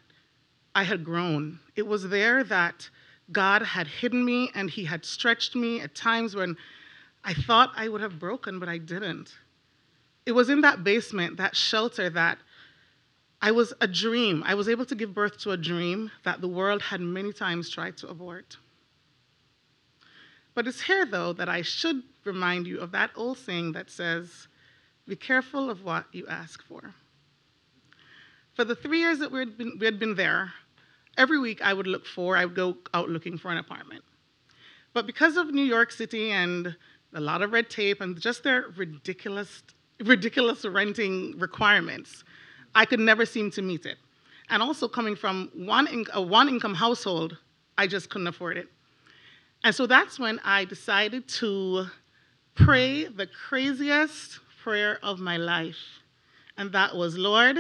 I 0.75 0.83
had 0.83 1.05
grown. 1.05 1.61
It 1.77 1.87
was 1.87 2.09
there 2.09 2.43
that 2.43 2.91
God 3.31 3.63
had 3.63 3.87
hidden 3.87 4.25
me 4.25 4.51
and 4.57 4.69
He 4.69 4.85
had 4.85 5.05
stretched 5.05 5.55
me 5.55 5.81
at 5.81 5.95
times 5.95 6.35
when 6.35 6.57
I 7.23 7.33
thought 7.33 7.71
I 7.77 7.87
would 7.87 8.01
have 8.01 8.19
broken, 8.19 8.59
but 8.59 8.69
I 8.69 8.79
didn't. 8.79 9.37
It 10.27 10.33
was 10.33 10.51
in 10.51 10.63
that 10.63 10.83
basement, 10.83 11.37
that 11.37 11.55
shelter, 11.55 12.11
that 12.11 12.39
I 13.45 13.51
was 13.51 13.75
a 13.83 13.87
dream. 13.87 14.43
I 14.47 14.55
was 14.55 14.71
able 14.71 14.87
to 14.87 14.95
give 14.95 15.13
birth 15.13 15.37
to 15.41 15.51
a 15.51 15.59
dream 15.59 16.11
that 16.23 16.41
the 16.41 16.49
world 16.49 16.81
had 16.81 17.03
many 17.03 17.31
times 17.31 17.69
tried 17.69 17.99
to 17.99 18.09
abort. 18.09 18.57
But 20.55 20.67
it's 20.67 20.81
here, 20.81 21.05
though, 21.05 21.35
that 21.35 21.47
I 21.47 21.61
should 21.61 22.05
remind 22.25 22.67
you 22.67 22.81
of 22.81 22.91
that 22.93 23.11
old 23.15 23.37
saying 23.37 23.73
that 23.73 23.91
says, 23.91 24.49
Be 25.07 25.15
careful 25.15 25.69
of 25.69 25.85
what 25.85 26.07
you 26.11 26.27
ask 26.27 26.63
for. 26.67 26.95
For 28.55 28.65
the 28.65 28.75
three 28.75 29.01
years 29.01 29.19
that 29.19 29.31
we 29.31 29.41
had 29.41 29.59
been, 29.59 29.77
we 29.79 29.85
had 29.85 29.99
been 29.99 30.15
there, 30.15 30.55
every 31.19 31.39
week 31.39 31.61
I 31.61 31.75
would 31.75 31.87
look 31.87 32.07
for, 32.07 32.39
I 32.39 32.47
would 32.47 32.55
go 32.55 32.79
out 32.95 33.11
looking 33.11 33.37
for 33.37 33.51
an 33.51 33.59
apartment. 33.59 34.05
But 34.95 35.07
because 35.07 35.37
of 35.37 35.53
New 35.53 35.65
York 35.65 35.93
City 35.93 36.31
and 36.31 36.75
a 37.13 37.21
lot 37.21 37.43
of 37.43 37.53
red 37.53 37.69
tape 37.69 38.01
and 38.01 38.19
just 38.19 38.43
their 38.43 38.71
ridiculous, 38.75 39.63
ridiculous 40.01 40.65
renting 40.65 41.39
requirements, 41.39 42.25
I 42.75 42.85
could 42.85 43.01
never 43.01 43.25
seem 43.25 43.51
to 43.53 43.63
meet 43.63 43.87
it. 43.87 43.99
And 44.51 44.63
also 44.63 44.89
coming 44.89 45.17
from 45.17 45.51
one 45.55 45.87
in, 45.87 46.05
a 46.13 46.21
one 46.21 46.49
income 46.49 46.75
household, 46.75 47.37
I 47.79 47.87
just 47.87 48.11
couldn't 48.11 48.27
afford 48.27 48.59
it. 48.59 48.69
And 49.63 49.75
so 49.75 49.87
that's 49.87 50.19
when 50.19 50.39
I 50.45 50.65
decided 50.65 51.27
to 51.29 51.87
pray 52.55 53.05
the 53.05 53.27
craziest 53.27 54.39
prayer 54.63 54.99
of 55.03 55.19
my 55.19 55.37
life. 55.37 56.03
And 56.57 56.71
that 56.73 56.95
was, 56.95 57.17
Lord, 57.17 57.59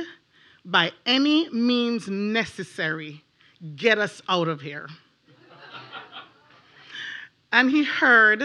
by 0.64 0.92
any 1.06 1.48
means 1.50 2.08
necessary, 2.08 3.24
get 3.76 3.98
us 3.98 4.22
out 4.28 4.48
of 4.48 4.60
here. 4.60 4.88
and 7.52 7.70
he 7.70 7.84
heard 7.84 8.42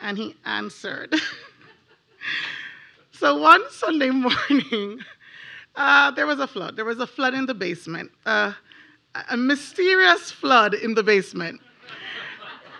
and 0.00 0.18
he 0.18 0.34
answered. 0.44 1.14
so 3.12 3.36
one 3.36 3.62
Sunday 3.70 4.10
morning, 4.10 5.00
uh, 5.76 6.10
there 6.12 6.26
was 6.26 6.40
a 6.40 6.46
flood. 6.46 6.76
There 6.76 6.84
was 6.84 6.98
a 6.98 7.06
flood 7.06 7.34
in 7.34 7.46
the 7.46 7.54
basement, 7.54 8.10
uh, 8.26 8.52
a 9.30 9.36
mysterious 9.36 10.30
flood 10.30 10.74
in 10.74 10.94
the 10.94 11.02
basement 11.02 11.60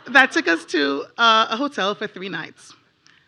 that 0.09 0.33
took 0.33 0.49
us 0.49 0.65
to 0.67 1.05
uh, 1.19 1.47
a 1.51 1.57
hotel 1.57 1.95
for 1.95 2.07
three 2.07 2.29
nights. 2.29 2.75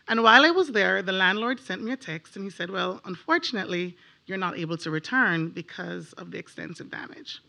And 0.09 0.23
while 0.23 0.45
I 0.45 0.51
was 0.51 0.69
there, 0.69 1.03
the 1.03 1.13
landlord 1.13 1.61
sent 1.61 1.83
me 1.83 1.93
a 1.93 1.97
text 1.97 2.37
and 2.37 2.45
he 2.45 2.51
said, 2.51 2.71
Well, 2.71 3.01
unfortunately, 3.05 3.97
you're 4.27 4.39
not 4.39 4.59
able 4.59 4.77
to 4.79 4.91
return 4.91 5.49
because 5.49 6.13
of 6.15 6.31
the 6.31 6.39
extensive 6.39 6.91
damage. 6.91 7.41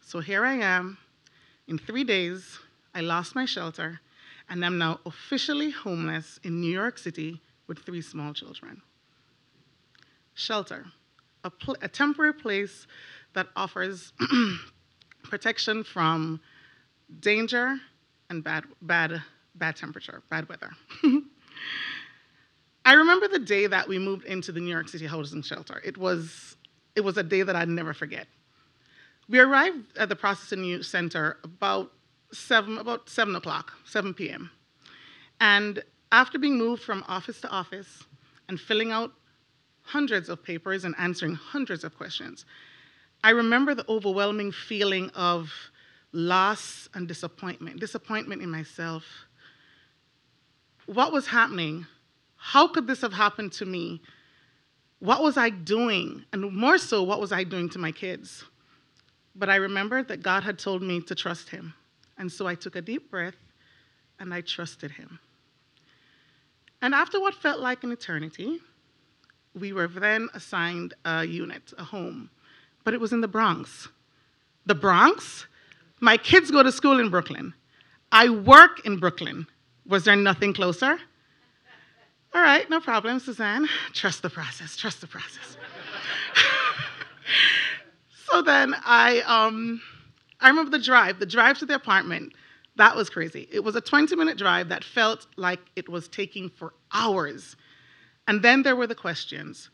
So 0.00 0.20
here 0.20 0.44
I 0.44 0.54
am. 0.54 0.98
In 1.68 1.78
three 1.78 2.04
days, 2.04 2.58
I 2.94 3.00
lost 3.00 3.34
my 3.34 3.44
shelter 3.44 4.00
and 4.48 4.64
I'm 4.64 4.78
now 4.78 5.00
officially 5.04 5.70
homeless 5.70 6.38
in 6.44 6.60
New 6.60 6.70
York 6.70 6.98
City 6.98 7.40
with 7.66 7.78
three 7.80 8.02
small 8.02 8.32
children. 8.32 8.82
Shelter, 10.34 10.86
a, 11.46 11.52
a 11.82 11.88
temporary 11.88 12.34
place 12.34 12.86
that 13.34 13.48
offers 13.56 14.12
protection 15.22 15.84
from 15.84 16.40
danger 17.20 17.76
and 18.30 18.42
bad, 18.42 18.64
bad, 18.82 19.22
bad 19.54 19.76
temperature, 19.76 20.22
bad 20.30 20.48
weather. 20.48 20.70
I 22.84 22.92
remember 22.92 23.28
the 23.28 23.38
day 23.38 23.66
that 23.66 23.88
we 23.88 23.98
moved 23.98 24.24
into 24.24 24.52
the 24.52 24.60
New 24.60 24.70
York 24.70 24.88
City 24.88 25.06
housing 25.06 25.42
shelter. 25.42 25.80
It 25.84 25.98
was, 25.98 26.56
it 26.94 27.00
was 27.00 27.16
a 27.16 27.22
day 27.22 27.42
that 27.42 27.56
I'd 27.56 27.68
never 27.68 27.92
forget. 27.92 28.26
We 29.28 29.40
arrived 29.40 29.98
at 29.98 30.08
the 30.08 30.16
processing 30.16 30.82
center 30.82 31.38
about 31.42 31.92
seven, 32.32 32.78
about 32.78 33.08
seven 33.08 33.34
o'clock, 33.34 33.72
7 33.84 34.14
p.m. 34.14 34.50
And 35.40 35.82
after 36.12 36.38
being 36.38 36.56
moved 36.56 36.82
from 36.82 37.04
office 37.08 37.40
to 37.40 37.48
office 37.48 38.04
and 38.48 38.60
filling 38.60 38.92
out 38.92 39.12
hundreds 39.86 40.28
of 40.28 40.42
papers 40.42 40.84
and 40.84 40.94
answering 40.98 41.34
hundreds 41.34 41.84
of 41.84 41.96
questions, 41.96 42.44
I 43.24 43.30
remember 43.30 43.74
the 43.74 43.88
overwhelming 43.88 44.52
feeling 44.52 45.10
of 45.14 45.52
loss 46.12 46.88
and 46.94 47.08
disappointment, 47.08 47.80
disappointment 47.80 48.42
in 48.42 48.50
myself. 48.50 49.04
What 50.86 51.12
was 51.12 51.26
happening? 51.26 51.86
How 52.36 52.68
could 52.68 52.86
this 52.86 53.00
have 53.00 53.12
happened 53.12 53.52
to 53.54 53.66
me? 53.66 54.00
What 54.98 55.22
was 55.22 55.36
I 55.36 55.50
doing? 55.50 56.24
And 56.32 56.52
more 56.52 56.78
so, 56.78 57.02
what 57.02 57.20
was 57.20 57.32
I 57.32 57.44
doing 57.44 57.68
to 57.70 57.78
my 57.78 57.92
kids? 57.92 58.44
But 59.34 59.50
I 59.50 59.56
remembered 59.56 60.08
that 60.08 60.22
God 60.22 60.42
had 60.42 60.58
told 60.58 60.82
me 60.82 61.00
to 61.02 61.14
trust 61.14 61.50
Him. 61.50 61.74
And 62.18 62.30
so 62.30 62.46
I 62.46 62.54
took 62.54 62.76
a 62.76 62.82
deep 62.82 63.10
breath 63.10 63.36
and 64.18 64.32
I 64.32 64.40
trusted 64.40 64.92
Him. 64.92 65.18
And 66.80 66.94
after 66.94 67.20
what 67.20 67.34
felt 67.34 67.60
like 67.60 67.84
an 67.84 67.92
eternity, 67.92 68.60
we 69.56 69.72
were 69.72 69.88
then 69.88 70.28
assigned 70.34 70.94
a 71.04 71.24
unit, 71.24 71.72
a 71.78 71.84
home, 71.84 72.30
but 72.84 72.94
it 72.94 73.00
was 73.00 73.12
in 73.12 73.20
the 73.20 73.28
Bronx. 73.28 73.88
The 74.66 74.74
Bronx? 74.74 75.46
My 76.00 76.16
kids 76.16 76.50
go 76.50 76.62
to 76.62 76.70
school 76.70 77.00
in 77.00 77.08
Brooklyn. 77.08 77.54
I 78.12 78.28
work 78.28 78.84
in 78.84 78.98
Brooklyn. 78.98 79.46
Was 79.86 80.04
there 80.04 80.16
nothing 80.16 80.52
closer? 80.52 80.98
All 82.34 82.42
right, 82.42 82.68
no 82.68 82.80
problem, 82.80 83.18
Suzanne. 83.18 83.66
Trust 83.94 84.22
the 84.22 84.28
process, 84.28 84.76
trust 84.76 85.00
the 85.00 85.06
process. 85.06 85.56
so 88.30 88.42
then 88.42 88.74
I, 88.84 89.20
um, 89.20 89.80
I 90.40 90.48
remember 90.48 90.70
the 90.70 90.84
drive, 90.84 91.18
the 91.18 91.26
drive 91.26 91.58
to 91.60 91.66
the 91.66 91.74
apartment. 91.74 92.34
That 92.76 92.94
was 92.94 93.08
crazy. 93.08 93.48
It 93.50 93.64
was 93.64 93.74
a 93.74 93.80
20 93.80 94.14
minute 94.16 94.36
drive 94.36 94.68
that 94.68 94.84
felt 94.84 95.26
like 95.36 95.60
it 95.76 95.88
was 95.88 96.08
taking 96.08 96.50
for 96.50 96.74
hours. 96.92 97.56
And 98.26 98.42
then 98.42 98.62
there 98.62 98.76
were 98.76 98.86
the 98.86 98.94
questions 98.94 99.70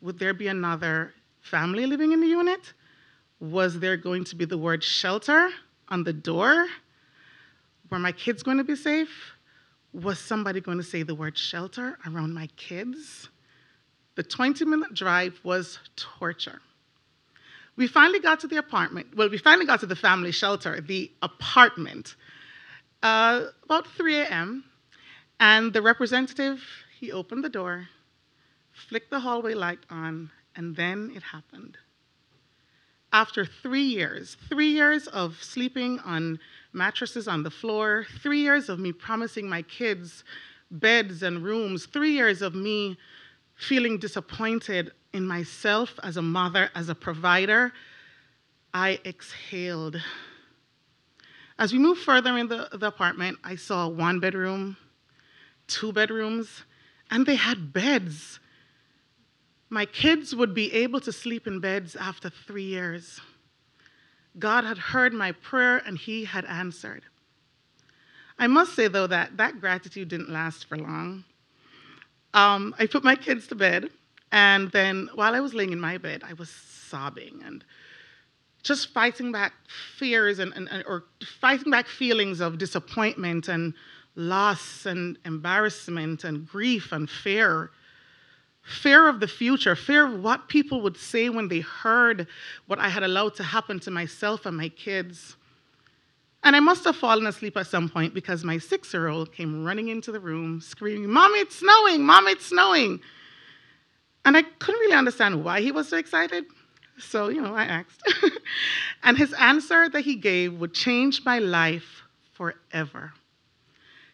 Would 0.00 0.18
there 0.18 0.34
be 0.34 0.48
another 0.48 1.14
family 1.40 1.86
living 1.86 2.12
in 2.12 2.20
the 2.20 2.26
unit? 2.26 2.72
Was 3.40 3.78
there 3.78 3.96
going 3.96 4.24
to 4.24 4.36
be 4.36 4.44
the 4.44 4.58
word 4.58 4.82
shelter 4.82 5.50
on 5.88 6.04
the 6.04 6.12
door? 6.12 6.66
Were 7.90 7.98
my 7.98 8.12
kids 8.12 8.42
going 8.42 8.58
to 8.58 8.64
be 8.64 8.76
safe? 8.76 9.32
Was 9.92 10.18
somebody 10.18 10.60
going 10.60 10.78
to 10.78 10.84
say 10.84 11.02
the 11.02 11.14
word 11.14 11.38
shelter 11.38 11.98
around 12.06 12.34
my 12.34 12.48
kids? 12.56 13.28
The 14.16 14.22
20 14.22 14.64
minute 14.64 14.94
drive 14.94 15.38
was 15.44 15.78
torture. 15.94 16.60
We 17.76 17.86
finally 17.86 18.20
got 18.20 18.40
to 18.40 18.46
the 18.46 18.56
apartment. 18.56 19.08
Well, 19.14 19.28
we 19.28 19.36
finally 19.36 19.66
got 19.66 19.80
to 19.80 19.86
the 19.86 19.96
family 19.96 20.32
shelter, 20.32 20.80
the 20.80 21.12
apartment, 21.22 22.16
uh, 23.02 23.44
about 23.64 23.86
3 23.86 24.16
a.m. 24.20 24.64
And 25.38 25.72
the 25.74 25.82
representative, 25.82 26.62
he 26.98 27.12
opened 27.12 27.44
the 27.44 27.48
door, 27.48 27.88
flicked 28.72 29.10
the 29.10 29.20
hallway 29.20 29.54
light 29.54 29.80
on, 29.90 30.30
and 30.54 30.76
then 30.76 31.12
it 31.14 31.22
happened. 31.22 31.76
after 33.12 33.46
three 33.46 33.88
years, 33.98 34.36
three 34.48 34.68
years 34.68 35.06
of 35.06 35.42
sleeping 35.42 35.98
on 36.00 36.38
mattresses 36.72 37.26
on 37.26 37.42
the 37.42 37.50
floor, 37.50 38.06
three 38.22 38.40
years 38.40 38.68
of 38.68 38.78
me 38.78 38.92
promising 38.92 39.48
my 39.48 39.62
kids 39.62 40.24
beds 40.70 41.22
and 41.22 41.42
rooms, 41.42 41.86
three 41.86 42.12
years 42.12 42.42
of 42.42 42.54
me 42.54 42.98
feeling 43.54 43.98
disappointed 43.98 44.90
in 45.12 45.26
myself 45.26 45.98
as 46.02 46.16
a 46.16 46.22
mother, 46.22 46.68
as 46.74 46.88
a 46.88 46.94
provider, 46.94 47.72
I 48.74 48.98
exhaled. 49.06 50.02
As 51.58 51.72
we 51.72 51.78
moved 51.78 52.02
further 52.02 52.36
in 52.36 52.48
the, 52.48 52.68
the 52.72 52.88
apartment, 52.88 53.38
I 53.42 53.56
saw 53.56 53.88
one 53.88 54.20
bedroom, 54.20 54.76
two 55.68 55.90
bedrooms, 55.92 56.64
and 57.10 57.26
they 57.26 57.36
had 57.36 57.72
beds. 57.72 58.40
My 59.68 59.84
kids 59.84 60.34
would 60.34 60.54
be 60.54 60.72
able 60.72 61.00
to 61.00 61.12
sleep 61.12 61.46
in 61.46 61.60
beds 61.60 61.96
after 61.96 62.30
three 62.30 62.64
years. 62.64 63.20
God 64.38 64.64
had 64.64 64.78
heard 64.78 65.12
my 65.12 65.32
prayer 65.32 65.78
and 65.78 65.98
He 65.98 66.24
had 66.24 66.44
answered. 66.44 67.02
I 68.38 68.46
must 68.46 68.74
say, 68.74 68.88
though, 68.88 69.06
that 69.06 69.36
that 69.38 69.60
gratitude 69.60 70.08
didn't 70.08 70.28
last 70.28 70.66
for 70.66 70.76
long. 70.76 71.24
Um, 72.34 72.74
I 72.78 72.86
put 72.86 73.02
my 73.02 73.16
kids 73.16 73.46
to 73.48 73.54
bed, 73.54 73.88
and 74.30 74.70
then 74.72 75.08
while 75.14 75.34
I 75.34 75.40
was 75.40 75.54
laying 75.54 75.72
in 75.72 75.80
my 75.80 75.96
bed, 75.96 76.22
I 76.22 76.34
was 76.34 76.50
sobbing 76.50 77.40
and 77.44 77.64
just 78.62 78.92
fighting 78.92 79.32
back 79.32 79.54
fears 79.96 80.38
and, 80.38 80.52
and, 80.54 80.68
and 80.70 80.84
or 80.86 81.04
fighting 81.40 81.70
back 81.70 81.86
feelings 81.86 82.40
of 82.40 82.58
disappointment 82.58 83.48
and 83.48 83.72
loss 84.16 84.86
and 84.86 85.18
embarrassment 85.24 86.24
and 86.24 86.48
grief 86.48 86.90
and 86.92 87.08
fear 87.08 87.70
fear 88.66 89.08
of 89.08 89.20
the 89.20 89.28
future, 89.28 89.76
fear 89.76 90.06
of 90.06 90.22
what 90.22 90.48
people 90.48 90.80
would 90.80 90.96
say 90.96 91.28
when 91.28 91.46
they 91.48 91.60
heard 91.60 92.26
what 92.66 92.80
I 92.80 92.88
had 92.88 93.04
allowed 93.04 93.36
to 93.36 93.44
happen 93.44 93.78
to 93.80 93.90
myself 93.92 94.44
and 94.44 94.56
my 94.56 94.68
kids. 94.68 95.36
And 96.42 96.56
I 96.56 96.60
must 96.60 96.84
have 96.84 96.96
fallen 96.96 97.26
asleep 97.26 97.56
at 97.56 97.68
some 97.68 97.88
point 97.88 98.12
because 98.12 98.44
my 98.44 98.58
six 98.58 98.92
year 98.92 99.08
old 99.08 99.32
came 99.32 99.64
running 99.64 99.88
into 99.88 100.10
the 100.10 100.20
room 100.20 100.60
screaming, 100.60 101.08
Mommy, 101.08 101.38
it's 101.40 101.56
snowing! 101.56 102.02
Mom, 102.02 102.26
it's 102.26 102.46
snowing! 102.46 103.00
And 104.24 104.36
I 104.36 104.42
couldn't 104.42 104.80
really 104.80 104.96
understand 104.96 105.44
why 105.44 105.60
he 105.60 105.70
was 105.70 105.88
so 105.88 105.96
excited. 105.96 106.44
So, 106.98 107.28
you 107.28 107.40
know, 107.40 107.54
I 107.54 107.64
asked. 107.64 108.02
and 109.04 109.16
his 109.16 109.32
answer 109.34 109.88
that 109.88 110.00
he 110.00 110.16
gave 110.16 110.54
would 110.54 110.74
change 110.74 111.24
my 111.24 111.38
life 111.38 112.02
forever. 112.32 113.12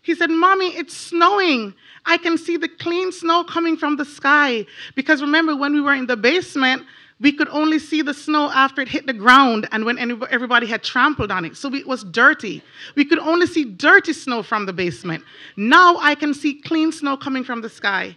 He 0.02 0.16
said, 0.16 0.30
Mommy, 0.30 0.76
it's 0.76 0.96
snowing. 0.96 1.74
I 2.04 2.18
can 2.18 2.36
see 2.36 2.56
the 2.56 2.68
clean 2.68 3.12
snow 3.12 3.44
coming 3.44 3.76
from 3.76 3.96
the 3.96 4.04
sky. 4.04 4.66
Because 4.96 5.22
remember, 5.22 5.56
when 5.56 5.72
we 5.72 5.80
were 5.80 5.94
in 5.94 6.06
the 6.06 6.16
basement, 6.16 6.82
we 7.20 7.32
could 7.32 7.48
only 7.48 7.78
see 7.78 8.02
the 8.02 8.12
snow 8.12 8.50
after 8.50 8.82
it 8.82 8.88
hit 8.88 9.06
the 9.06 9.12
ground 9.12 9.68
and 9.70 9.84
when 9.84 9.96
everybody 9.98 10.66
had 10.66 10.82
trampled 10.82 11.30
on 11.30 11.44
it. 11.44 11.56
So 11.56 11.72
it 11.72 11.86
was 11.86 12.02
dirty. 12.02 12.62
We 12.96 13.04
could 13.04 13.20
only 13.20 13.46
see 13.46 13.64
dirty 13.64 14.12
snow 14.12 14.42
from 14.42 14.66
the 14.66 14.72
basement. 14.72 15.22
Now 15.56 15.98
I 15.98 16.16
can 16.16 16.34
see 16.34 16.60
clean 16.60 16.90
snow 16.90 17.16
coming 17.16 17.44
from 17.44 17.60
the 17.60 17.70
sky. 17.70 18.16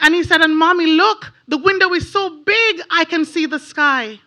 And 0.00 0.14
he 0.14 0.22
said, 0.22 0.42
And 0.42 0.56
mommy, 0.56 0.86
look, 0.86 1.32
the 1.48 1.56
window 1.56 1.94
is 1.94 2.12
so 2.12 2.42
big, 2.44 2.82
I 2.90 3.06
can 3.06 3.24
see 3.24 3.46
the 3.46 3.58
sky. 3.58 4.20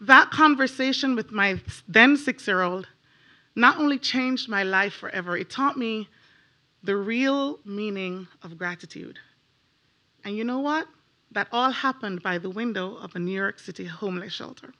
That 0.00 0.32
conversation 0.32 1.14
with 1.14 1.30
my 1.30 1.60
then 1.86 2.16
six 2.16 2.48
year 2.48 2.62
old 2.62 2.88
not 3.54 3.78
only 3.78 3.98
changed 3.98 4.48
my 4.48 4.62
life 4.62 4.94
forever, 4.94 5.36
it 5.36 5.50
taught 5.50 5.76
me 5.76 6.08
the 6.82 6.96
real 6.96 7.58
meaning 7.64 8.26
of 8.42 8.58
gratitude. 8.58 9.18
And 10.24 10.36
you 10.36 10.44
know 10.44 10.60
what? 10.60 10.86
That 11.32 11.48
all 11.52 11.70
happened 11.70 12.22
by 12.22 12.38
the 12.38 12.50
window 12.50 12.96
of 12.96 13.14
a 13.14 13.18
New 13.18 13.34
York 13.34 13.58
City 13.58 13.84
homeless 13.84 14.32
shelter. 14.32 14.72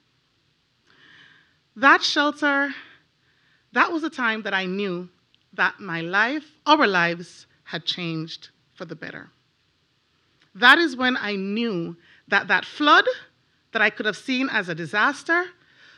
That 1.75 2.03
shelter, 2.03 2.73
that 3.71 3.91
was 3.91 4.03
the 4.03 4.09
time 4.09 4.43
that 4.43 4.53
I 4.53 4.65
knew 4.65 5.09
that 5.53 5.79
my 5.79 6.01
life, 6.01 6.45
our 6.65 6.87
lives, 6.87 7.47
had 7.63 7.85
changed 7.85 8.49
for 8.73 8.85
the 8.85 8.95
better. 8.95 9.29
That 10.55 10.77
is 10.77 10.95
when 10.95 11.17
I 11.17 11.35
knew 11.35 11.95
that 12.27 12.47
that 12.47 12.65
flood 12.65 13.05
that 13.71 13.81
I 13.81 13.89
could 13.89 14.05
have 14.05 14.17
seen 14.17 14.49
as 14.49 14.69
a 14.69 14.75
disaster 14.75 15.45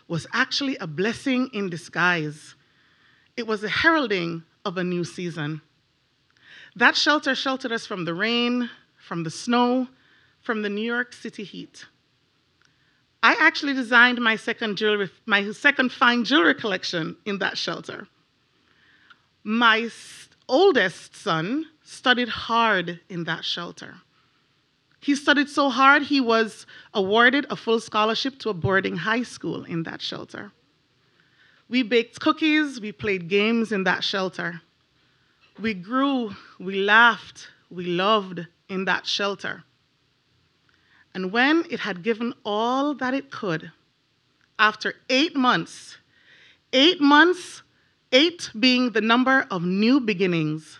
was 0.07 0.27
actually 0.33 0.77
a 0.77 0.87
blessing 0.87 1.49
in 1.53 1.69
disguise 1.69 2.54
it 3.37 3.47
was 3.47 3.63
a 3.63 3.69
heralding 3.69 4.43
of 4.63 4.77
a 4.77 4.83
new 4.83 5.03
season. 5.03 5.61
That 6.75 6.95
shelter 6.95 7.35
sheltered 7.35 7.71
us 7.71 7.85
from 7.85 8.05
the 8.05 8.13
rain, 8.13 8.69
from 8.97 9.23
the 9.23 9.29
snow, 9.29 9.87
from 10.41 10.61
the 10.61 10.69
New 10.69 10.81
York 10.81 11.13
City 11.13 11.43
heat. 11.43 11.85
I 13.23 13.35
actually 13.39 13.73
designed 13.73 14.21
my 14.21 14.35
second 14.35 14.77
jewelry, 14.77 15.09
my 15.25 15.51
second 15.51 15.91
fine 15.91 16.23
jewelry 16.23 16.53
collection 16.53 17.17
in 17.25 17.39
that 17.39 17.57
shelter. 17.57 18.07
My 19.43 19.89
oldest 20.47 21.15
son 21.15 21.65
studied 21.83 22.29
hard 22.29 22.99
in 23.09 23.23
that 23.23 23.43
shelter. 23.43 23.95
He 24.99 25.15
studied 25.15 25.49
so 25.49 25.69
hard, 25.69 26.03
he 26.03 26.19
was 26.19 26.65
awarded 26.93 27.45
a 27.49 27.55
full 27.55 27.79
scholarship 27.79 28.39
to 28.39 28.49
a 28.49 28.53
boarding 28.53 28.97
high 28.97 29.23
school 29.23 29.63
in 29.63 29.83
that 29.83 30.01
shelter. 30.01 30.51
We 31.67 31.83
baked 31.83 32.19
cookies, 32.19 32.79
we 32.79 32.91
played 32.91 33.27
games 33.27 33.71
in 33.71 33.83
that 33.85 34.03
shelter. 34.03 34.61
We 35.59 35.73
grew, 35.73 36.35
we 36.59 36.75
laughed, 36.83 37.47
we 37.69 37.85
loved 37.85 38.45
in 38.69 38.85
that 38.85 39.07
shelter. 39.07 39.63
And 41.13 41.31
when 41.31 41.65
it 41.69 41.79
had 41.79 42.03
given 42.03 42.33
all 42.43 42.93
that 42.95 43.13
it 43.13 43.31
could, 43.31 43.71
after 44.59 44.95
eight 45.09 45.35
months, 45.35 45.97
eight 46.73 47.01
months, 47.01 47.63
eight 48.11 48.49
being 48.59 48.91
the 48.91 49.01
number 49.01 49.47
of 49.49 49.63
new 49.63 49.99
beginnings, 49.99 50.79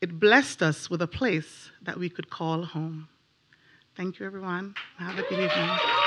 it 0.00 0.18
blessed 0.20 0.62
us 0.62 0.90
with 0.90 1.00
a 1.00 1.06
place 1.06 1.70
that 1.82 1.98
we 1.98 2.10
could 2.10 2.28
call 2.28 2.64
home. 2.64 3.08
Thank 3.96 4.18
you, 4.18 4.26
everyone. 4.26 4.74
Have 4.98 5.18
a 5.18 5.22
good 5.22 5.40
evening. 5.40 6.03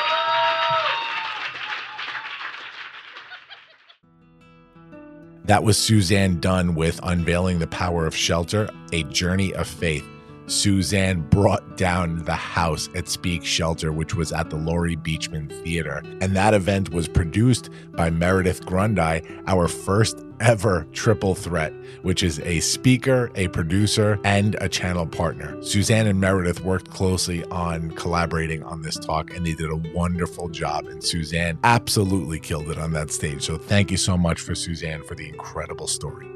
That 5.48 5.64
was 5.64 5.78
Suzanne 5.78 6.42
Dunn 6.42 6.76
with 6.76 7.00
Unveiling 7.04 7.60
the 7.60 7.68
Power 7.68 8.06
of 8.06 8.14
Shelter, 8.14 8.70
a 8.92 9.04
journey 9.04 9.54
of 9.54 9.66
faith. 9.66 10.04
Suzanne 10.48 11.22
brought 11.30 11.78
down 11.78 12.24
the 12.24 12.34
house 12.34 12.90
at 12.96 13.08
Speak 13.08 13.46
Shelter, 13.46 13.92
which 13.92 14.16
was 14.16 14.32
at 14.32 14.50
the 14.50 14.56
Laurie 14.56 14.96
Beechman 14.96 15.52
Theater. 15.64 16.02
And 16.22 16.36
that 16.36 16.54
event 16.54 16.92
was 16.92 17.08
produced 17.08 17.70
by 17.92 18.10
Meredith 18.10 18.66
Grundy, 18.66 19.22
our 19.46 19.68
first 19.68 20.24
ever 20.40 20.88
triple 20.94 21.36
threat, 21.36 21.74
which 22.02 22.24
is 22.24 22.40
a 22.40 22.60
speaker, 22.62 23.30
a 23.36 23.48
producer, 23.50 24.20
and 24.24 24.56
a 24.62 24.70
channel 24.70 25.06
partner. 25.06 25.62
Suzanne 25.62 26.08
and 26.08 26.20
Meredith 26.20 26.64
worked 26.64 26.90
closely 26.92 27.44
on 27.46 27.92
collaborating 27.92 28.64
on 28.64 28.82
this 28.82 28.98
talk, 28.98 29.36
and 29.36 29.46
they 29.46 29.54
did 29.54 29.70
a 29.70 29.76
wonderful 29.94 30.48
job. 30.48 30.88
And 30.88 31.04
Suzanne 31.04 31.60
absolutely 31.64 32.40
killed 32.40 32.70
it 32.70 32.78
on 32.78 32.94
that 32.94 33.12
stage. 33.12 33.44
So 33.44 33.58
thank 33.58 33.92
you 33.92 33.98
so 33.98 34.18
much 34.18 34.42
for 34.42 34.56
Suzanne 34.56 35.04
for 35.04 35.16
the 35.16 35.28
incredible 35.28 35.88
story. 35.88 36.28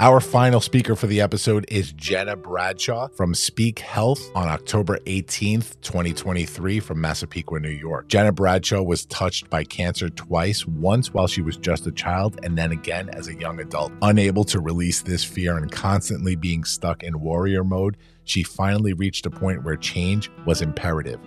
Our 0.00 0.20
final 0.20 0.60
speaker 0.60 0.94
for 0.94 1.08
the 1.08 1.20
episode 1.20 1.64
is 1.66 1.90
Gena 1.90 2.36
Bradshaw 2.36 3.08
from 3.08 3.34
Speak 3.34 3.80
Health 3.80 4.30
on 4.32 4.46
October 4.46 5.00
18th, 5.06 5.74
2023, 5.80 6.78
from 6.78 7.00
Massapequa, 7.00 7.58
New 7.58 7.68
York. 7.68 8.06
Gena 8.06 8.30
Bradshaw 8.30 8.80
was 8.80 9.06
touched 9.06 9.50
by 9.50 9.64
cancer 9.64 10.08
twice, 10.08 10.64
once 10.64 11.12
while 11.12 11.26
she 11.26 11.42
was 11.42 11.56
just 11.56 11.84
a 11.88 11.90
child, 11.90 12.38
and 12.44 12.56
then 12.56 12.70
again 12.70 13.08
as 13.08 13.26
a 13.26 13.34
young 13.34 13.58
adult. 13.58 13.90
Unable 14.02 14.44
to 14.44 14.60
release 14.60 15.02
this 15.02 15.24
fear 15.24 15.56
and 15.56 15.72
constantly 15.72 16.36
being 16.36 16.62
stuck 16.62 17.02
in 17.02 17.20
warrior 17.20 17.64
mode, 17.64 17.96
she 18.22 18.44
finally 18.44 18.92
reached 18.92 19.26
a 19.26 19.30
point 19.30 19.64
where 19.64 19.74
change 19.74 20.30
was 20.46 20.62
imperative. 20.62 21.18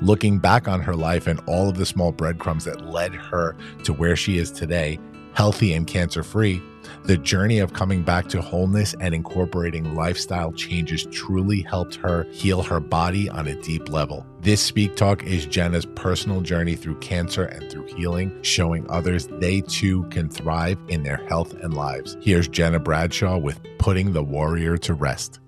Looking 0.00 0.38
back 0.38 0.68
on 0.68 0.80
her 0.80 0.96
life 0.96 1.26
and 1.26 1.38
all 1.46 1.68
of 1.68 1.76
the 1.76 1.84
small 1.84 2.12
breadcrumbs 2.12 2.64
that 2.64 2.86
led 2.86 3.14
her 3.14 3.58
to 3.84 3.92
where 3.92 4.16
she 4.16 4.38
is 4.38 4.50
today, 4.50 4.98
healthy 5.34 5.74
and 5.74 5.86
cancer 5.86 6.22
free, 6.22 6.62
the 7.06 7.16
journey 7.16 7.60
of 7.60 7.72
coming 7.72 8.02
back 8.02 8.26
to 8.26 8.42
wholeness 8.42 8.92
and 9.00 9.14
incorporating 9.14 9.94
lifestyle 9.94 10.50
changes 10.52 11.06
truly 11.12 11.62
helped 11.62 11.94
her 11.94 12.24
heal 12.32 12.62
her 12.62 12.80
body 12.80 13.28
on 13.28 13.46
a 13.46 13.62
deep 13.62 13.88
level. 13.88 14.26
This 14.40 14.60
Speak 14.60 14.96
Talk 14.96 15.22
is 15.22 15.46
Gena's 15.46 15.86
personal 15.86 16.40
journey 16.40 16.74
through 16.74 16.98
cancer 16.98 17.44
and 17.44 17.70
through 17.70 17.86
healing, 17.86 18.36
showing 18.42 18.90
others 18.90 19.28
they 19.38 19.60
too 19.60 20.02
can 20.10 20.28
thrive 20.28 20.78
in 20.88 21.04
their 21.04 21.18
health 21.28 21.54
and 21.54 21.74
lives. 21.74 22.16
Here's 22.20 22.48
Gena 22.48 22.80
Bradshaw 22.80 23.38
with 23.38 23.60
Putting 23.78 24.12
the 24.12 24.24
Warrior 24.24 24.76
to 24.78 24.94
Rest. 24.94 25.38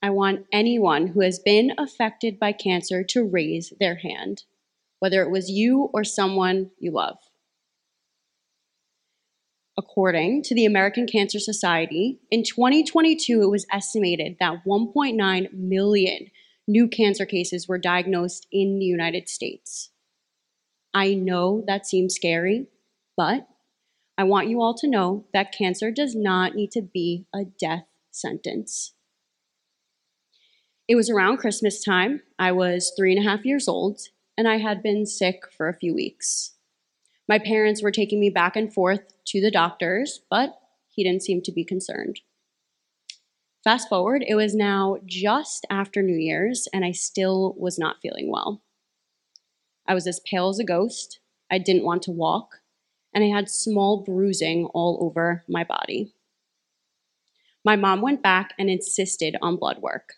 I 0.00 0.08
want 0.10 0.46
anyone 0.50 1.08
who 1.08 1.20
has 1.20 1.38
been 1.40 1.72
affected 1.76 2.38
by 2.38 2.52
cancer 2.52 3.04
to 3.10 3.22
raise 3.22 3.74
their 3.80 3.96
hand, 3.96 4.44
whether 4.98 5.22
it 5.22 5.30
was 5.30 5.50
you 5.50 5.90
or 5.92 6.04
someone 6.04 6.70
you 6.78 6.92
love. 6.92 7.18
According 9.78 10.42
to 10.44 10.54
the 10.54 10.64
American 10.64 11.06
Cancer 11.06 11.38
Society, 11.38 12.18
in 12.30 12.42
2022, 12.42 13.42
it 13.42 13.50
was 13.50 13.66
estimated 13.70 14.36
that 14.40 14.64
1.9 14.66 15.52
million 15.52 16.30
new 16.66 16.88
cancer 16.88 17.26
cases 17.26 17.68
were 17.68 17.78
diagnosed 17.78 18.46
in 18.50 18.78
the 18.78 18.86
United 18.86 19.28
States. 19.28 19.90
I 20.94 21.12
know 21.12 21.62
that 21.66 21.86
seems 21.86 22.14
scary, 22.14 22.68
but 23.18 23.46
I 24.16 24.24
want 24.24 24.48
you 24.48 24.62
all 24.62 24.74
to 24.78 24.88
know 24.88 25.26
that 25.34 25.52
cancer 25.52 25.90
does 25.90 26.14
not 26.14 26.54
need 26.54 26.70
to 26.72 26.80
be 26.80 27.26
a 27.34 27.44
death 27.44 27.84
sentence. 28.10 28.94
It 30.88 30.96
was 30.96 31.10
around 31.10 31.36
Christmas 31.36 31.84
time. 31.84 32.22
I 32.38 32.52
was 32.52 32.92
three 32.96 33.14
and 33.14 33.24
a 33.24 33.28
half 33.28 33.44
years 33.44 33.68
old, 33.68 34.00
and 34.38 34.48
I 34.48 34.56
had 34.56 34.82
been 34.82 35.04
sick 35.04 35.42
for 35.54 35.68
a 35.68 35.76
few 35.76 35.94
weeks. 35.94 36.55
My 37.28 37.38
parents 37.38 37.82
were 37.82 37.90
taking 37.90 38.20
me 38.20 38.30
back 38.30 38.56
and 38.56 38.72
forth 38.72 39.00
to 39.26 39.40
the 39.40 39.50
doctors, 39.50 40.20
but 40.30 40.60
he 40.88 41.02
didn't 41.02 41.22
seem 41.22 41.42
to 41.42 41.52
be 41.52 41.64
concerned. 41.64 42.20
Fast 43.64 43.88
forward, 43.88 44.24
it 44.26 44.36
was 44.36 44.54
now 44.54 44.98
just 45.04 45.66
after 45.68 46.02
New 46.02 46.16
Year's, 46.16 46.68
and 46.72 46.84
I 46.84 46.92
still 46.92 47.54
was 47.58 47.78
not 47.78 48.00
feeling 48.00 48.30
well. 48.30 48.62
I 49.88 49.94
was 49.94 50.06
as 50.06 50.20
pale 50.20 50.48
as 50.48 50.60
a 50.60 50.64
ghost. 50.64 51.18
I 51.50 51.58
didn't 51.58 51.84
want 51.84 52.02
to 52.02 52.12
walk, 52.12 52.60
and 53.12 53.24
I 53.24 53.28
had 53.28 53.50
small 53.50 54.04
bruising 54.04 54.66
all 54.66 54.98
over 55.00 55.44
my 55.48 55.64
body. 55.64 56.12
My 57.64 57.74
mom 57.74 58.02
went 58.02 58.22
back 58.22 58.54
and 58.56 58.70
insisted 58.70 59.36
on 59.42 59.56
blood 59.56 59.78
work. 59.82 60.14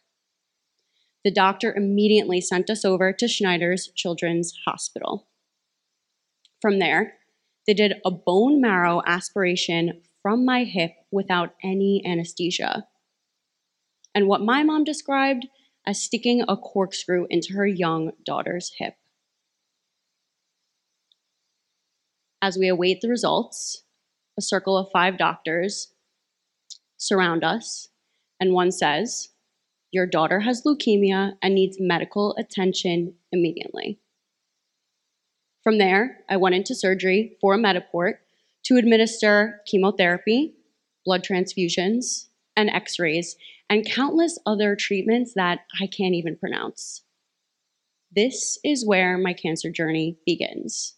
The 1.25 1.31
doctor 1.31 1.75
immediately 1.75 2.42
sent 2.42 2.68
us 2.68 2.85
over 2.85 3.14
to 3.14 3.29
Schneider's 3.29 3.88
Children's 3.94 4.53
Hospital. 4.66 5.27
From 6.61 6.79
there, 6.79 7.14
they 7.66 7.75
did 7.75 7.94
a 8.05 8.11
bone 8.11 8.61
marrow 8.61 9.03
aspiration 9.07 10.03
from 10.23 10.44
my 10.44 10.64
hip 10.64 10.92
without 11.11 11.55
any 11.62 12.03
anesthesia. 12.05 12.87
And 14.14 14.27
what 14.27 14.40
my 14.40 14.62
mom 14.62 14.85
described 14.85 15.47
as 15.87 16.03
sticking 16.03 16.42
a 16.49 16.57
corkscrew 16.57 17.27
into 17.31 17.55
her 17.55 17.66
young 17.66 18.12
daughter's 18.25 18.73
hip. 18.79 18.94
As 22.42 22.57
we 22.59 22.68
await 22.68 23.01
the 23.01 23.09
results, 23.09 23.85
a 24.38 24.42
circle 24.42 24.77
of 24.77 24.90
five 24.92 25.18
doctors 25.18 25.92
surround 26.97 27.44
us, 27.44 27.88
and 28.40 28.53
one 28.53 28.71
says, 28.71 29.31
Your 29.90 30.07
daughter 30.07 30.40
has 30.40 30.62
leukemia 30.64 31.35
and 31.42 31.55
needs 31.55 31.79
medical 31.81 32.37
attention 32.37 33.14
immediately. 33.33 33.99
From 35.68 35.76
there, 35.76 36.24
I 36.31 36.38
went 36.38 36.54
into 36.54 36.74
surgery 36.74 37.37
for 37.42 37.52
a 37.52 37.59
Mediport 37.59 38.14
to 38.62 38.78
administer 38.78 39.61
chemotherapy, 39.66 40.54
blood 41.04 41.22
transfusions, 41.22 42.28
and 42.57 42.70
x 42.70 42.98
rays, 42.98 43.37
and 43.68 43.85
countless 43.85 44.38
other 44.46 44.74
treatments 44.74 45.35
that 45.35 45.66
I 45.78 45.87
can't 45.87 46.14
even 46.14 46.38
pronounce. 46.38 47.02
This 48.11 48.59
is 48.64 48.87
where 48.87 49.18
my 49.18 49.35
cancer 49.35 49.70
journey 49.70 50.16
begins. 50.24 50.94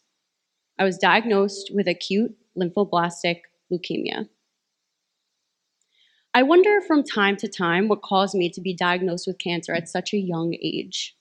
I 0.78 0.84
was 0.84 0.98
diagnosed 0.98 1.72
with 1.74 1.88
acute 1.88 2.36
lymphoblastic 2.56 3.40
leukemia. 3.72 4.28
I 6.32 6.44
wonder 6.44 6.80
from 6.80 7.02
time 7.02 7.36
to 7.38 7.48
time 7.48 7.88
what 7.88 8.02
caused 8.02 8.36
me 8.36 8.48
to 8.50 8.60
be 8.60 8.72
diagnosed 8.72 9.26
with 9.26 9.40
cancer 9.40 9.74
at 9.74 9.88
such 9.88 10.14
a 10.14 10.18
young 10.18 10.54
age. 10.62 11.16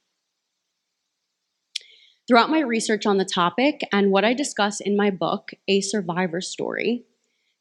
Throughout 2.29 2.51
my 2.51 2.59
research 2.59 3.07
on 3.07 3.17
the 3.17 3.25
topic 3.25 3.81
and 3.91 4.11
what 4.11 4.23
I 4.23 4.35
discuss 4.35 4.79
in 4.79 4.95
my 4.95 5.09
book, 5.09 5.49
A 5.67 5.81
Survivor 5.81 6.41
Story, 6.41 7.05